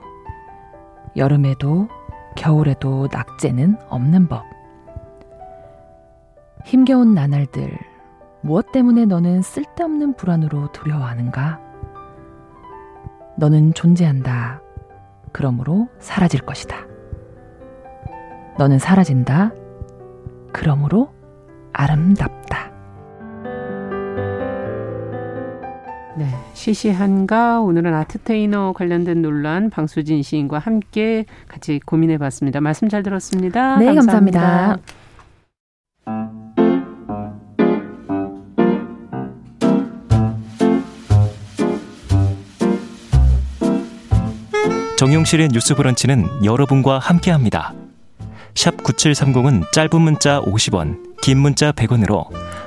[1.17, 1.89] 여름에도
[2.37, 4.58] 겨울에도 낙제는 없는 법.
[6.65, 7.71] 힘겨운 나날들,
[8.43, 11.61] 무엇 때문에 너는 쓸데없는 불안으로 두려워하는가?
[13.37, 14.61] 너는 존재한다.
[15.33, 16.77] 그러므로 사라질 것이다.
[18.59, 19.53] 너는 사라진다.
[20.53, 21.13] 그러므로
[21.73, 22.73] 아름답다.
[26.17, 32.61] 네, 시시한가 오늘은 아트테이너 관련된 논란 방수진 시인과 함께 같이 고민해 봤습니다.
[32.61, 33.79] 말씀 잘 들었습니다.
[33.79, 34.41] 네, 감사합니다.
[34.41, 34.98] 감사합니다.
[44.99, 47.73] 정용실의 뉴스 브런치는 여러분과 함께합니다.
[48.57, 52.27] 샵 9730은 짧은 문자 50원, 긴 문자 100원으로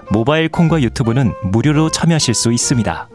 [0.09, 3.09] 모바일 콩과 유튜브는 무료로 참여하실 수 있습니다.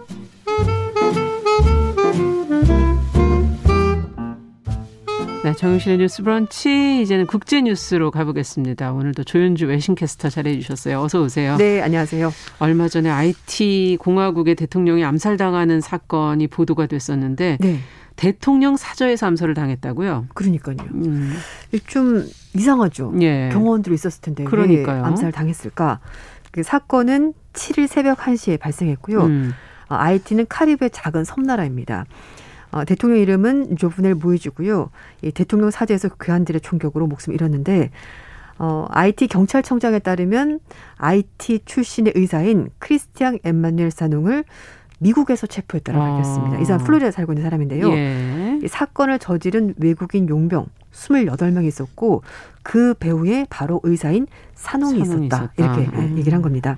[5.45, 8.93] 네, 정용실의 뉴스 브런치 이제는 국제 뉴스로 가보겠습니다.
[8.93, 11.01] 오늘도 조윤주 외신캐스터 잘해 주셨어요.
[11.01, 11.57] 어서 오세요.
[11.57, 12.31] 네, 안녕하세요.
[12.59, 17.79] 얼마 전에 IT 공화국의 대통령이 암살당하는 사건이 보도가 됐었는데 네.
[18.17, 20.27] 대통령 사저에서 암살을 당했다고요?
[20.35, 20.77] 그러니까요.
[20.95, 21.35] 음.
[21.87, 23.14] 좀 이상하죠.
[23.21, 23.51] 예.
[23.53, 25.03] 경호원들이 있었을 텐데 그러니까요.
[25.03, 26.01] 왜 암살 당했을까?
[26.51, 29.23] 그 사건은 7일 새벽 1시에 발생했고요.
[29.23, 29.53] 음.
[29.89, 32.07] 어, 아이티는 카리브의 작은 섬나라입니다.
[32.73, 34.91] 어, 대통령 이름은 조브넬 모이즈고요.
[35.23, 37.91] 이 대통령 사저에서 괴한들의 총격으로 목숨 잃었는데
[38.59, 40.61] 어, IT 경찰청장에 따르면
[40.97, 44.45] IT 출신의 의사인 크리스티앙 엠마누엘 사농을
[44.99, 46.12] 미국에서 체포했다고 아.
[46.12, 46.59] 밝혔습니다.
[46.59, 47.90] 이 사람 플로리다에 살고 있는 사람인데요.
[47.92, 48.61] 예.
[48.62, 52.22] 이 사건을 저지른 외국인 용병 28명이 있었고
[52.62, 55.53] 그 배후에 바로 의사인 사농이, 사농이 있었다.
[55.57, 55.76] 있었다.
[55.78, 56.16] 이렇게 음.
[56.18, 56.76] 얘기를 한 겁니다.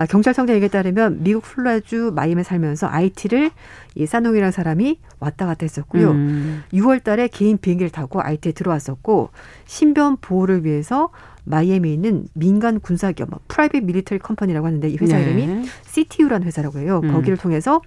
[0.00, 3.50] 아, 경찰청장 얘기에 따르면 미국 플로리다주 마이애미 살면서 아이티를
[3.94, 6.12] 이 사농이라는 사람이 왔다 갔다 했었고요.
[6.12, 6.62] 음.
[6.72, 9.28] 6월 달에 개인 비행기를 타고 아이티에 들어왔었고
[9.66, 11.10] 신변 보호를 위해서
[11.44, 15.24] 마이애미에 있는 민간 군사기업, 뭐 private military company라고 하는데 이 회사 네.
[15.24, 17.02] 이름이 CTU라는 회사라고 해요.
[17.04, 17.12] 음.
[17.12, 17.82] 거기를 통해서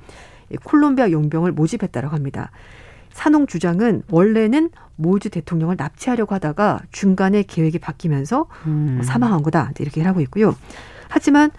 [0.66, 2.51] 콜롬비아 용병을 모집했다라고 합니다.
[3.14, 9.01] 산홍 주장은 원래는 모즈 대통령을 납치하려고 하다가 중간에 계획이 바뀌면서 음.
[9.03, 10.55] 사망한 거다 이렇게 하고 있고요.
[11.09, 11.49] 하지만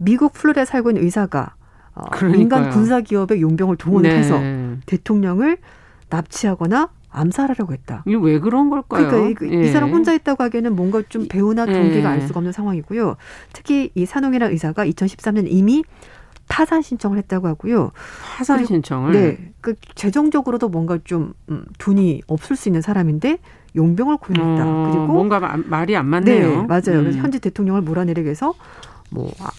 [0.00, 1.54] 미국 플로리다에 살고 있는 의사가
[1.94, 4.76] 어, 민간 군사 기업의 용병을 동원해서 네.
[4.86, 5.58] 대통령을
[6.08, 8.04] 납치하거나 암살하려고 했다.
[8.06, 9.08] 이게 왜 그런 걸까요?
[9.08, 9.64] 그러니까 이, 예.
[9.66, 12.14] 이 사람 혼자 있다고 하기에는 뭔가 좀 배우나 동기가 예.
[12.14, 13.16] 알 수가 없는 상황이고요.
[13.52, 15.84] 특히 이 산홍이라는 의사가 2013년 이미
[16.48, 17.90] 파산 신청을 했다고 하고요.
[18.36, 19.12] 파산 신청을?
[19.12, 19.52] 네.
[19.60, 23.38] 그 재정적으로도 뭔가 좀 음, 돈이 없을 수 있는 사람인데
[23.76, 24.64] 용병을 고용했다.
[24.66, 26.62] 어, 그리고 뭔가 말이 안 맞네요.
[26.62, 26.98] 네, 맞아요.
[26.98, 27.02] 음.
[27.02, 28.54] 그래서 현재 대통령을 몰아내기 위해서
[29.10, 29.50] 뭐 아,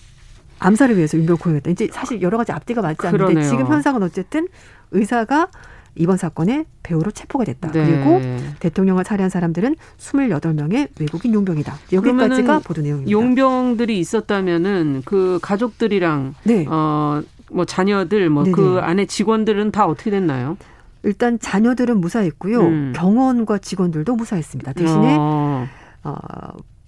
[0.62, 1.72] 암살을 위해서 용병을 고용했다.
[1.72, 3.50] 이제 사실 여러 가지 앞뒤가 맞지 않는데 그러네요.
[3.50, 4.48] 지금 현상은 어쨌든
[4.92, 5.48] 의사가
[5.96, 7.72] 이번 사건의 배우로 체포가 됐다.
[7.72, 7.86] 네.
[7.86, 8.22] 그리고
[8.60, 11.74] 대통령을 살해한 사람들은 28명의 외국인 용병이다.
[11.92, 13.12] 여기까지가 보도 내용입니다.
[13.12, 16.66] 용병들이 있었다면은 그 가족들이랑 네.
[16.66, 20.58] 어뭐 자녀들 뭐 그 안에 직원들은 다 어떻게 됐나요?
[21.04, 22.62] 일단 자녀들은 무사했고요.
[22.62, 22.94] 음.
[22.96, 24.74] 경호원과 직원들도 무사했습니다.
[24.74, 25.68] 대신에 어.
[26.04, 26.14] 어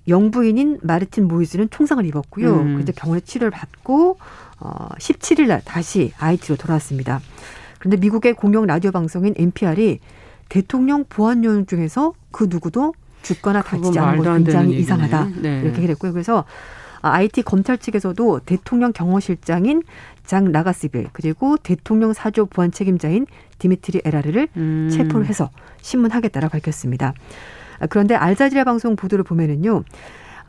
[0.08, 2.54] 영부인인 마르틴 모이즈는 총상을 입었고요.
[2.54, 2.78] 음.
[2.78, 4.18] 그때 병원에 치료를 받고
[4.60, 7.22] 어 17일 날 다시 아이티로 돌아왔습니다.
[7.80, 10.00] 그런데 미국의 공영 라디오 방송인 NPR이
[10.50, 12.94] 대통령 보안 요원 중에서 그 누구도
[13.24, 15.62] 죽거나 다치지 않은 것 굉장히 이상하다 네.
[15.62, 16.12] 이렇게 했고요.
[16.12, 16.46] 그래서
[17.02, 19.84] 아이티 검찰 측에서도 대통령 경호실장인
[20.26, 23.26] 장 라가시빌 그리고 대통령 사저 보안 책임자인
[23.60, 24.90] 디미트리 에라르를 음.
[24.92, 25.50] 체포를 해서
[25.82, 27.14] 신문하겠다라고 밝혔습니다.
[27.88, 29.84] 그런데 알자지라 방송 보도를 보면은요.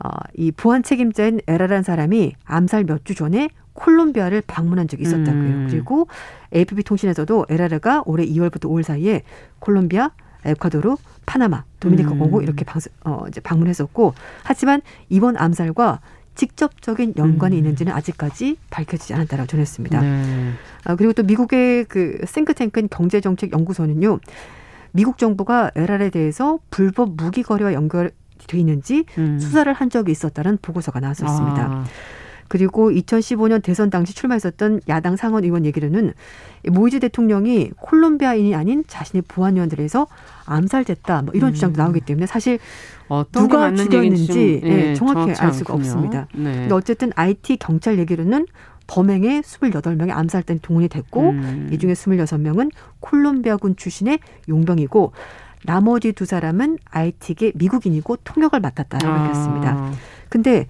[0.03, 5.43] 어, 이 보안 책임자인 에라르라는 사람이 암살 몇 주 전에 콜롬비아를 방문한 적이 있었다고요.
[5.43, 5.67] 음.
[5.69, 6.07] 그리고
[6.53, 9.21] AFP 통신에서도 에라르가 올해 2월부터 5월 사이에
[9.59, 10.11] 콜롬비아,
[10.45, 12.19] 에콰도르, 파나마, 도미니카 음.
[12.19, 14.13] 공고 이렇게 방, 어, 이제 방문했었고
[14.43, 15.99] 하지만 이번 암살과
[16.35, 17.59] 직접적인 연관이 음.
[17.59, 20.01] 있는지는 아직까지 밝혀지지 않았다라고 전했습니다.
[20.01, 20.51] 네.
[20.83, 24.19] 아, 그리고 또 미국의 그 생크탱크인 경제정책연구소는요.
[24.95, 28.13] 미국 정부가 LR에 대해서 불법 무기 거래와 연결돼
[28.53, 29.37] 있는지 음.
[29.39, 31.61] 수사를 한 적이 있었다는 보고서가 나왔었습니다.
[31.61, 31.83] 아.
[32.47, 36.13] 그리고 2015년 대선 당시 출마했었던 야당 상원 의원 얘기로는
[36.71, 40.07] 모이즈 대통령이 콜롬비아인이 아닌 자신의 보안요원들에서
[40.45, 41.53] 암살됐다 뭐 이런 음.
[41.53, 42.59] 주장도 나오기 때문에 사실
[43.31, 45.73] 누가 죽였는지 좀, 네, 정확히 알 수가.
[45.73, 46.27] 없습니다.
[46.35, 46.53] 네.
[46.53, 48.45] 근데 어쨌든 IT 경찰 얘기로는
[48.87, 51.69] 범행에 28명의 암살단이 동원이 됐고 음.
[51.71, 55.11] 이 중에 26명은 콜롬비아군 출신의 용병이고
[55.65, 59.23] 나머지 두 사람은 IT계 미국인이고 통역을 맡았다라고 아.
[59.23, 59.91] 밝혔습니다.
[60.29, 60.67] 근데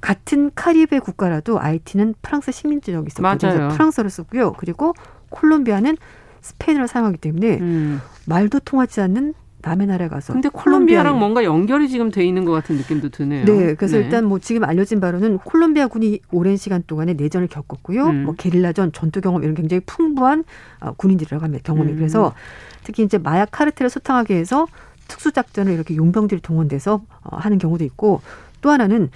[0.00, 3.22] 같은 카리브해 국가라도 IT는 프랑스 식민지력이 있었거든요.
[3.70, 4.52] 프랑스어를 쓰고요.
[4.54, 4.92] 그리고
[5.30, 5.96] 콜롬비아는
[6.42, 8.00] 스페인어를 사용하기 때문에 음.
[8.26, 9.34] 말도 통하지 않는
[9.64, 10.32] 남의 나라에 가서.
[10.32, 13.44] 근데 콜롬비아랑 뭔가 연결이 지금 돼 있는 것 같은 느낌도 드네요.
[13.46, 14.04] 네, 그래서 네.
[14.04, 18.04] 일단 뭐 지금 알려진 바로는 콜롬비아 군이 오랜 시간 동안에 내전을 겪었고요.
[18.06, 18.24] 음.
[18.24, 20.44] 뭐 게릴라전, 전투 경험 이런 굉장히 풍부한
[20.80, 21.62] 어, 군인들이라고 합니다.
[21.64, 21.96] 경험이 음.
[21.96, 22.34] 그래서
[22.82, 24.66] 특히 이제 마약 카르텔을 소탕하기 위해서
[25.08, 28.20] 특수 작전을 이렇게 용병들이 동원돼서 어, 하는 경우도 있고
[28.60, 29.08] 또 하나는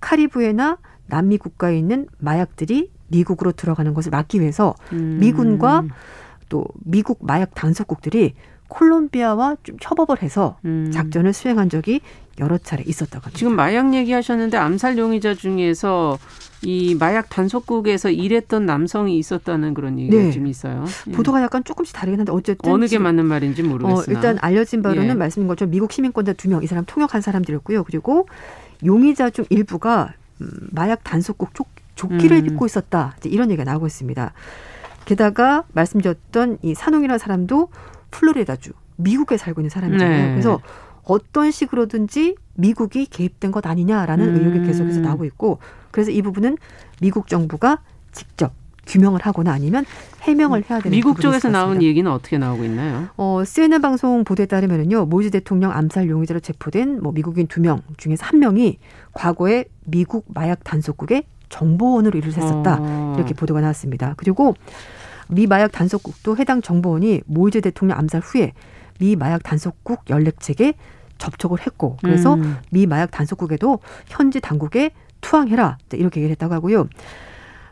[0.00, 5.18] 카리브해나 남미 국가에 있는 마약들이 미국으로 들어가는 것을 막기 위해서 음.
[5.20, 5.84] 미군과
[6.48, 8.34] 또 미국 마약 단속국들이
[8.68, 10.90] 콜롬비아와 좀 협업을 해서 음.
[10.92, 12.00] 작전을 수행한 적이
[12.40, 13.38] 여러 차례 있었다고 합니다.
[13.38, 16.18] 지금 마약 얘기하셨는데 암살 용의자 중에서
[16.62, 20.30] 이 마약 단속국에서 일했던 남성이 있었다는 그런 얘기가 네.
[20.32, 20.84] 좀 있어요.
[21.08, 21.12] 예.
[21.12, 25.10] 보도가 약간 조금씩 다르긴 한데 어쨌든 어느 게 맞는 말인지 모르겠으나 어, 일단 알려진 바로는
[25.10, 25.14] 예.
[25.14, 27.84] 말씀인 것처럼 미국 시민권자 두 명 이 사람 통역한 사람들이었고요.
[27.84, 28.26] 그리고
[28.84, 32.46] 용의자 중 일부가 음, 마약 단속국 조, 조끼를 음.
[32.46, 33.14] 입고 있었다.
[33.18, 34.32] 이제 이런 얘기가 나오고 있습니다.
[35.04, 37.68] 게다가 말씀드렸던 이 산홍이라는 사람도
[38.14, 40.22] 플로리다주 미국에 살고 있는 사람이잖아요.
[40.26, 40.30] 네.
[40.30, 40.60] 그래서
[41.02, 44.36] 어떤 식으로든지 미국이 개입된 것 아니냐라는 음.
[44.40, 45.58] 의혹이 계속해서 나오고 있고
[45.90, 46.56] 그래서 이 부분은
[47.00, 47.80] 미국 정부가
[48.12, 48.52] 직접
[48.86, 49.84] 규명을 하거나 아니면
[50.22, 53.08] 해명을 해야 되는 미국 쪽에서 나온 얘기는 어떻게 나오고 있나요?
[53.16, 55.06] 어, CNN 방송 보도에 따르면은요.
[55.06, 58.78] 모이즈 대통령 암살 용의자로 체포된 뭐 미국인 두 명 중에서 한 명이
[59.12, 62.78] 과거에 미국 마약 단속국의 정보원으로 일을 했었다.
[62.80, 63.14] 어.
[63.16, 64.14] 이렇게 보도가 나왔습니다.
[64.18, 64.54] 그리고
[65.28, 68.52] 미 마약 단속국도 해당 정보원이 모이즈 대통령 암살 후에
[69.00, 70.74] 미 마약 단속국 연락책에
[71.18, 72.56] 접촉을 했고 그래서 음.
[72.70, 76.88] 미 마약 단속국에도 현지 당국에 투항해라 이렇게 얘기를 했다고 하고요.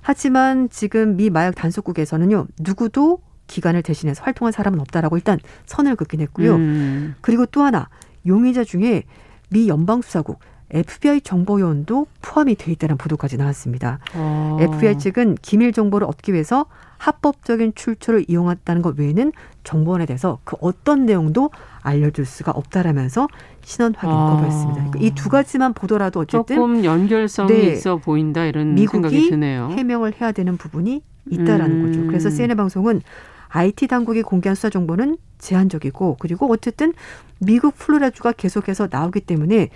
[0.00, 6.54] 하지만 지금 미 마약 단속국에서는요 누구도 기관을 대신해서 활동한 사람은 없다라고 일단 선을 긋긴 했고요.
[6.56, 7.14] 음.
[7.20, 7.88] 그리고 또 하나
[8.26, 9.04] 용의자 중에
[9.50, 10.38] 미 연방수사국
[10.72, 13.98] FBI 정보요원도 포함이 돼 있다는 보도까지 나왔습니다.
[14.14, 14.56] 어.
[14.60, 16.66] FBI 측은 기밀 정보를 얻기 위해서
[16.98, 19.32] 합법적인 출처를 이용했다는 것 외에는
[19.64, 21.50] 정보원에 대해서 그 어떤 내용도
[21.82, 23.28] 알려줄 수가 없다라면서
[23.64, 24.30] 신원 확인 아.
[24.30, 24.74] 거부했습니다.
[24.74, 29.70] 그러니까 이두 가지만 보더라도 어쨌든 조금 연결성이 네, 있어 보인다 이런 생각이 드네요.
[29.72, 31.86] 해명을 해야 되는 부분이 있다라는 음.
[31.86, 32.06] 거죠.
[32.06, 33.02] 그래서 CNN 방송은
[33.48, 36.94] IT 당국이 공개한 수사 정보는 제한적이고 그리고 어쨌든
[37.38, 39.68] 미국 플로리다주가 계속해서 나오기 때문에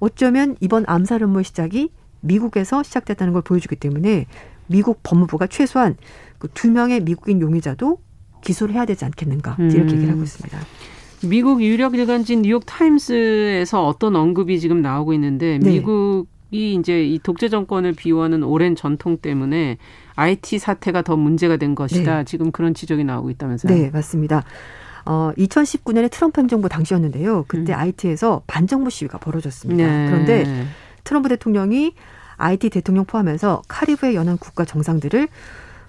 [0.00, 1.90] 어쩌면 이번 암살 음모의 시작이
[2.20, 4.26] 미국에서 시작됐다는 걸 보여주기 때문에
[4.66, 5.96] 미국 법무부가 최소한
[6.38, 7.98] 그 두 명의 미국인 용의자도
[8.42, 9.90] 기소를 해야 되지 않겠는가 이렇게 음.
[9.90, 10.58] 얘기를 하고 있습니다.
[11.24, 15.70] 미국 유력 일간지 뉴욕 타임스에서 어떤 언급이 지금 나오고 있는데 네.
[15.72, 19.78] 미국이 이제 이 독재 정권을 비유하는 오랜 전통 때문에
[20.14, 22.18] IT 사태가 더 문제가 된 것이다.
[22.18, 22.24] 네.
[22.24, 23.74] 지금 그런 지적이 나오고 있다면서요?
[23.74, 24.44] 네, 맞습니다.
[25.10, 27.46] 어, 2019년에 트럼프 행정부 당시였는데요.
[27.48, 27.78] 그때 음.
[27.78, 29.82] IT에서 반정부 시위가 벌어졌습니다.
[29.82, 30.10] 네.
[30.10, 30.66] 그런데
[31.02, 31.94] 트럼프 대통령이
[32.36, 35.28] IT 대통령 포함해서 카리브해 연안 국가 정상들을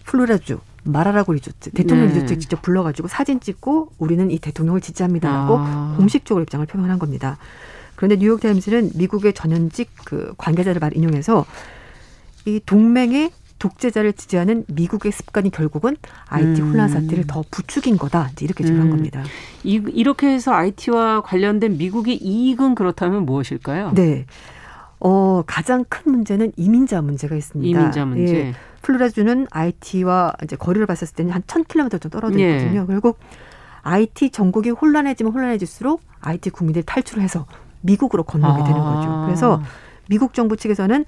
[0.06, 2.14] 플로리다주 마라라고 리조트 대통령 네.
[2.14, 5.96] 리조트에 직접 불러가지고 사진 찍고 우리는 이 대통령을 지지합니다라고 아.
[5.98, 7.38] 공식적으로 입장을 표명한 겁니다.
[7.96, 11.46] 그런데 뉴욕 타임스는 미국의 전현직 그 관계자를 말 인용해서
[12.46, 15.98] 이 동맹의 독재자를 지지하는 미국의 습관이 결국은
[16.28, 16.72] IT 음.
[16.72, 18.30] 혼란 사태를 더 부추긴 거다.
[18.42, 18.90] 이렇게 지적한 음.
[18.90, 19.24] 겁니다.
[19.64, 23.92] 이, 이렇게 해서 IT와 관련된 미국의 이익은 그렇다면 무엇일까요?
[23.94, 24.26] 네.
[25.02, 27.80] 어, 가장 큰 문제는 이민자 문제가 있습니다.
[27.80, 28.36] 이민자 문제.
[28.36, 28.54] 예.
[28.82, 32.58] 플로리다주는 IT와 이제 거리를 봤을 때는 한 1000km 정도 떨어져 예.
[32.58, 32.82] 있거든요.
[32.82, 32.86] 예.
[32.86, 33.20] 결국
[33.84, 37.46] IT 전국이 혼란해지면 혼란해질수록 IT 국민들이 탈출을 해서
[37.82, 38.66] 미국으로 건너게 아.
[38.66, 39.24] 되는 거죠.
[39.26, 39.64] 그래서
[40.08, 41.06] 미국 정부 측에서는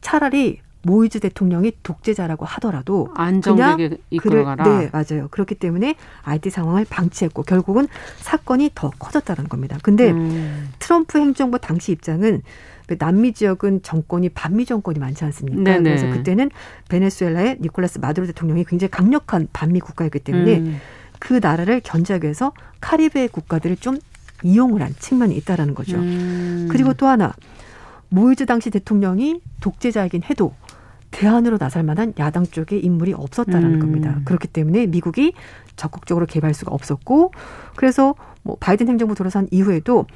[0.00, 4.64] 차라리 모이즈 대통령이 독재자라고 하더라도 안정되게 이끌어가라.
[4.64, 5.28] 네, 맞아요.
[5.30, 7.86] 그렇기 때문에 IT 상황을 방치했고 결국은
[8.18, 9.78] 사건이 더 커졌다는 겁니다.
[9.82, 10.70] 근데 음.
[10.78, 12.42] 트럼프 행정부 당시 입장은
[12.86, 15.62] 그 남미 지역은 정권이 반미 정권이 많지 않습니까?
[15.62, 15.82] 네네.
[15.82, 16.50] 그래서 그때는
[16.88, 20.80] 베네수엘라의 니콜라스 마두로 대통령이 굉장히 강력한 반미 국가였기 때문에 음.
[21.20, 23.98] 그 나라를 견제하기 위해서 카리브해 국가들을 좀
[24.42, 25.96] 이용을 한 측면이 있다라는 거죠.
[25.96, 26.68] 음.
[26.70, 27.32] 그리고 또 하나
[28.08, 30.54] 모이즈 당시 대통령이 독재자이긴 해도
[31.12, 33.80] 대안으로 나설 만한 야당 쪽의 인물이 없었다라는 음.
[33.80, 34.20] 겁니다.
[34.24, 35.34] 그렇기 때문에 미국이
[35.76, 37.32] 적극적으로 개발 수가 없었고
[37.76, 40.06] 그래서 뭐 바이든 행정부 들어선 이후에도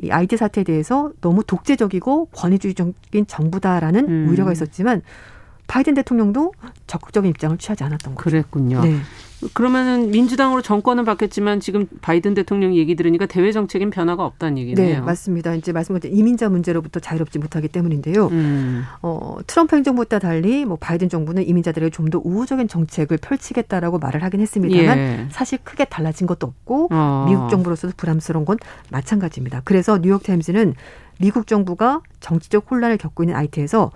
[0.00, 4.28] 이 IT 사태에 대해서 너무 독재적이고 권위주의적인 정부다라는 음.
[4.28, 5.02] 우려가 있었지만
[5.66, 6.52] 바이든 대통령도
[6.86, 8.30] 적극적인 입장을 취하지 않았던 거죠.
[8.30, 8.80] 그랬군요.
[8.82, 8.96] 네.
[9.52, 14.94] 그러면은 민주당으로 정권은 바뀌었지만 지금 바이든 대통령 얘기 들으니까 대외 정책엔 변화가 없다는 얘기네요.
[14.96, 15.54] 네, 맞습니다.
[15.54, 18.26] 이제 말씀드린 이민자 문제로부터 자유롭지 못하기 때문인데요.
[18.28, 18.84] 음.
[19.02, 24.40] 어, 트럼프 행정부와 달리 뭐 바이든 정부는 이민자들에게 좀 더 우호적인 정책을 펼치겠다라고 말을 하긴
[24.40, 25.26] 했습니다만 예.
[25.30, 27.26] 사실 크게 달라진 것도 없고 어.
[27.28, 28.56] 미국 정부로서도 부담스러운 건
[28.90, 29.60] 마찬가지입니다.
[29.64, 30.74] 그래서 뉴욕 타임즈는
[31.20, 33.90] 미국 정부가 정치적 혼란을 겪고 있는 IT에서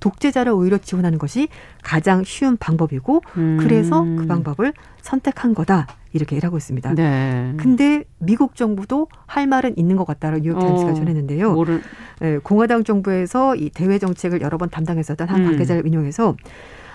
[0.00, 1.48] 독재자를 오히려 지원하는 것이
[1.82, 3.58] 가장 쉬운 방법이고 음.
[3.60, 4.72] 그래서 그 방법을
[5.02, 6.94] 선택한 거다 이렇게 일하고 있습니다.
[6.94, 7.54] 네.
[7.56, 11.52] 근데 미국 정부도 할 말은 있는 것 같다라고 뉴욕타임스가 어, 전했는데요.
[11.52, 11.82] 모를...
[12.20, 15.46] 네, 공화당 정부에서 이 대외 정책을 여러 번 담당했었던 한 음.
[15.46, 16.36] 관계자를 인용해서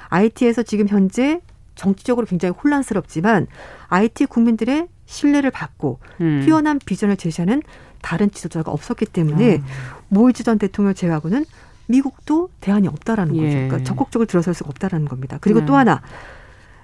[0.10, 1.42] IT에서 지금 현재
[1.76, 3.48] 정치적으로 굉장히 혼란스럽지만
[3.88, 6.42] IT 국민들의 신뢰를 받고 음.
[6.46, 7.62] 뛰어난 비전을 제시하는
[8.02, 9.64] 다른 지도자가 없었기 때문에 음.
[10.10, 11.46] 모이즈 전 대통령 제외하고는
[11.94, 13.46] 미국도 대안이 없다라는 거죠.
[13.46, 13.68] 예.
[13.68, 15.38] 그러니까 적극적으로 들어설 수가 없다라는 겁니다.
[15.40, 15.66] 그리고 네.
[15.68, 16.02] 또 하나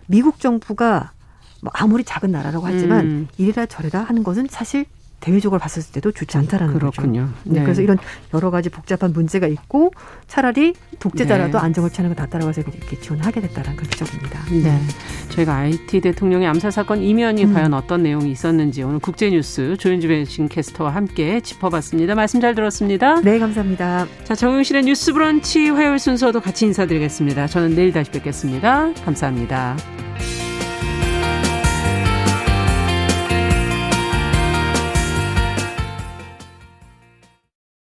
[0.05, 1.13] 미국 정부가
[1.61, 3.27] 뭐 아무리 작은 나라라고 하지만 음.
[3.37, 4.85] 이래라 저래라 하는 것은 사실
[5.19, 7.21] 대외적으로 봤을 때도 좋지 않다라는 그렇군요.
[7.21, 7.33] 거죠.
[7.43, 7.59] 네.
[7.59, 7.63] 네.
[7.63, 7.97] 그래서 이런
[8.33, 9.91] 여러 가지 복잡한 문제가 있고
[10.27, 11.63] 차라리 독재자라도 네.
[11.65, 14.39] 안정을 취하는 게 낫다라고 해서 이렇게 지원하게 됐다는 걸 지적입니다.
[14.51, 14.79] 네.
[15.29, 17.53] 저희가 IT 대통령의 암살 사건 이면이 음.
[17.53, 22.15] 과연 어떤 내용이 있었는지 오늘 국제뉴스 조윤주 배신 캐스터와 함께 짚어봤습니다.
[22.15, 23.21] 말씀 잘 들었습니다.
[23.21, 24.07] 네, 감사합니다.
[24.23, 27.47] 자, 정용실의 뉴스 브런치 화요일 순서도 같이 인사드리겠습니다.
[27.47, 28.93] 저는 내일 다시 뵙겠습니다.
[29.05, 29.75] 감사합니다.